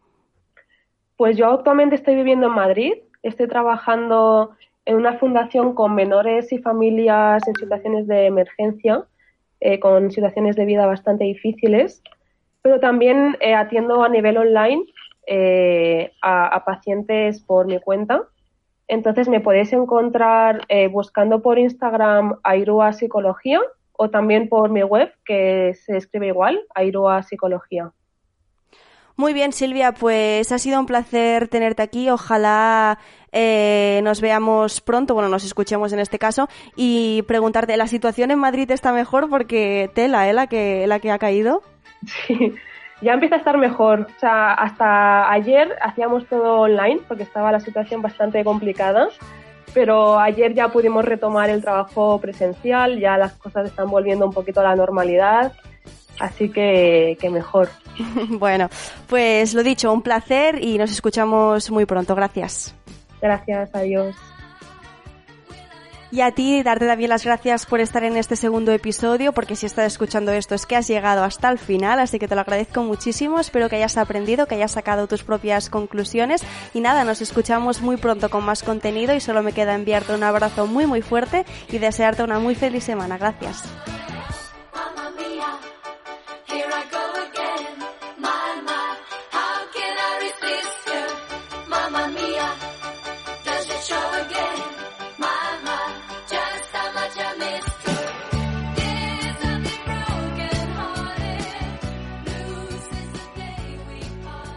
pues 1.24 1.38
yo 1.38 1.50
actualmente 1.50 1.96
estoy 1.96 2.16
viviendo 2.16 2.48
en 2.48 2.54
Madrid, 2.54 2.94
estoy 3.22 3.48
trabajando 3.48 4.58
en 4.84 4.98
una 4.98 5.14
fundación 5.20 5.74
con 5.74 5.96
menores 5.96 6.52
y 6.52 6.58
familias 6.58 7.48
en 7.48 7.56
situaciones 7.56 8.08
de 8.08 8.26
emergencia, 8.26 9.06
eh, 9.62 9.80
con 9.80 10.12
situaciones 10.12 10.58
de 10.58 10.66
vida 10.66 10.86
bastante 10.86 11.24
difíciles, 11.24 12.04
pero 12.62 12.82
también 12.82 13.38
eh, 13.40 13.54
atiendo 13.54 14.04
a 14.04 14.10
nivel 14.10 14.36
online 14.36 14.84
eh, 15.26 16.12
a, 16.22 16.62
pacientes 16.66 17.40
por 17.40 17.68
mi 17.68 17.80
cuenta. 17.80 18.24
Entonces 18.90 19.30
me 19.30 19.40
podéis 19.40 19.72
encontrar 19.72 20.68
buscando 20.92 21.42
por 21.42 21.58
Instagram 21.58 22.38
Airua 22.44 22.92
Psicología 22.92 23.62
o 23.94 24.10
también 24.10 24.50
por 24.50 24.70
mi 24.70 24.84
web 24.84 25.14
que 25.24 25.74
se 25.74 25.96
escribe 25.96 26.28
igual, 26.28 26.60
Airua 26.76 27.24
Psicología. 27.24 27.94
Muy 29.16 29.34
bien, 29.34 29.54
Silvia, 29.54 29.92
pues 29.92 30.52
ha 30.52 30.58
sido 30.58 30.80
un 30.80 30.88
placer 30.88 31.48
tenerte 31.48 31.84
aquí. 31.84 32.10
Ojalá 32.10 32.98
eh, 33.32 34.02
nos 34.04 34.22
veamos 34.22 34.82
pronto, 34.82 35.14
bueno, 35.14 35.30
nos 35.30 35.46
escuchemos 35.46 35.94
en 35.94 36.00
este 36.00 36.18
caso, 36.18 36.50
y 36.76 37.22
preguntarte, 37.24 37.78
¿la 37.78 37.88
situación 37.88 38.32
en 38.32 38.40
Madrid 38.40 38.70
está 38.72 38.92
mejor? 38.92 39.30
Porque 39.30 39.92
tela, 39.94 40.28
¿eh? 40.28 40.34
La 40.34 40.48
que, 40.48 40.88
la 40.88 41.00
que 41.00 41.12
ha 41.12 41.20
caído. 41.20 41.62
Sí, 42.06 42.56
ya 43.02 43.14
empieza 43.14 43.36
a 43.36 43.38
estar 43.38 43.58
mejor. 43.58 44.08
O 44.16 44.20
sea, 44.20 44.54
hasta 44.54 45.32
ayer 45.32 45.76
hacíamos 45.82 46.26
todo 46.28 46.62
online 46.62 47.02
porque 47.08 47.24
estaba 47.24 47.52
la 47.52 47.60
situación 47.60 48.02
bastante 48.02 48.44
complicada, 48.44 49.10
pero 49.76 50.20
ayer 50.20 50.56
ya 50.56 50.70
pudimos 50.70 51.06
retomar 51.06 51.52
el 51.52 51.62
trabajo 51.62 52.20
presencial, 52.20 53.00
ya 53.00 53.18
las 53.18 53.34
cosas 53.34 53.68
están 53.68 53.90
volviendo 53.90 54.26
un 54.26 54.34
poquito 54.34 54.62
a 54.62 54.64
la 54.64 54.76
normalidad 54.76 55.54
Así 56.20 56.50
que, 56.50 57.18
que 57.20 57.30
mejor. 57.30 57.70
bueno, 58.30 58.70
pues 59.08 59.54
lo 59.54 59.64
dicho, 59.64 59.92
un 59.92 60.02
placer 60.02 60.64
y 60.64 60.78
nos 60.78 60.92
escuchamos 60.92 61.72
muy 61.72 61.86
pronto. 61.86 62.16
Gracias. 62.16 62.76
Gracias, 63.22 63.70
adiós. 63.74 64.16
Y 66.14 66.22
a 66.22 66.30
ti, 66.30 66.62
darte 66.62 66.86
también 66.86 67.10
las 67.10 67.26
gracias 67.26 67.66
por 67.66 67.80
estar 67.80 68.04
en 68.04 68.18
este 68.18 68.36
segundo 68.36 68.72
episodio, 68.72 69.34
porque 69.34 69.56
si 69.56 69.66
estás 69.66 69.88
escuchando 69.94 70.32
esto 70.32 70.54
es 70.54 70.68
que 70.68 70.76
has 70.76 70.88
llegado 70.88 71.24
hasta 71.24 71.50
el 71.50 71.58
final, 71.58 71.98
así 72.00 72.20
que 72.20 72.28
te 72.28 72.36
lo 72.36 72.42
agradezco 72.42 72.84
muchísimo. 72.84 73.40
Espero 73.40 73.68
que 73.68 73.78
hayas 73.78 73.98
aprendido, 73.98 74.46
que 74.46 74.54
hayas 74.54 74.74
sacado 74.74 75.08
tus 75.08 75.24
propias 75.24 75.72
conclusiones. 75.72 76.44
Y 76.76 76.82
nada, 76.82 77.04
nos 77.04 77.24
escuchamos 77.24 77.82
muy 77.82 77.98
pronto 77.98 78.30
con 78.30 78.46
más 78.46 78.62
contenido 78.62 79.16
y 79.16 79.22
solo 79.22 79.42
me 79.42 79.54
queda 79.54 79.74
enviarte 79.74 80.14
un 80.14 80.22
abrazo 80.22 80.68
muy 80.68 80.86
muy 80.86 81.02
fuerte 81.02 81.46
y 81.72 81.80
desearte 81.80 82.22
una 82.22 82.38
muy 82.38 82.54
feliz 82.54 82.84
semana. 82.84 83.18
Gracias. 83.18 83.64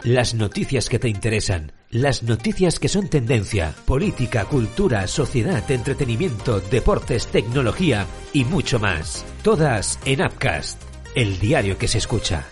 Las 0.07 0.33
noticias 0.35 0.87
que 0.87 0.99
te 0.99 1.09
interesan, 1.09 1.73
las 1.89 2.23
noticias 2.23 2.79
que 2.79 2.87
son 2.87 3.09
tendencia, 3.09 3.75
política, 3.85 4.45
cultura, 4.45 5.05
sociedad, 5.05 5.69
entretenimiento, 5.69 6.61
deportes, 6.61 7.27
tecnología 7.27 8.07
y 8.31 8.45
mucho 8.45 8.79
más. 8.79 9.25
Todas 9.43 9.99
en 10.05 10.21
Upcast, 10.21 10.81
el 11.13 11.39
diario 11.39 11.77
que 11.77 11.89
se 11.89 11.97
escucha. 11.97 12.45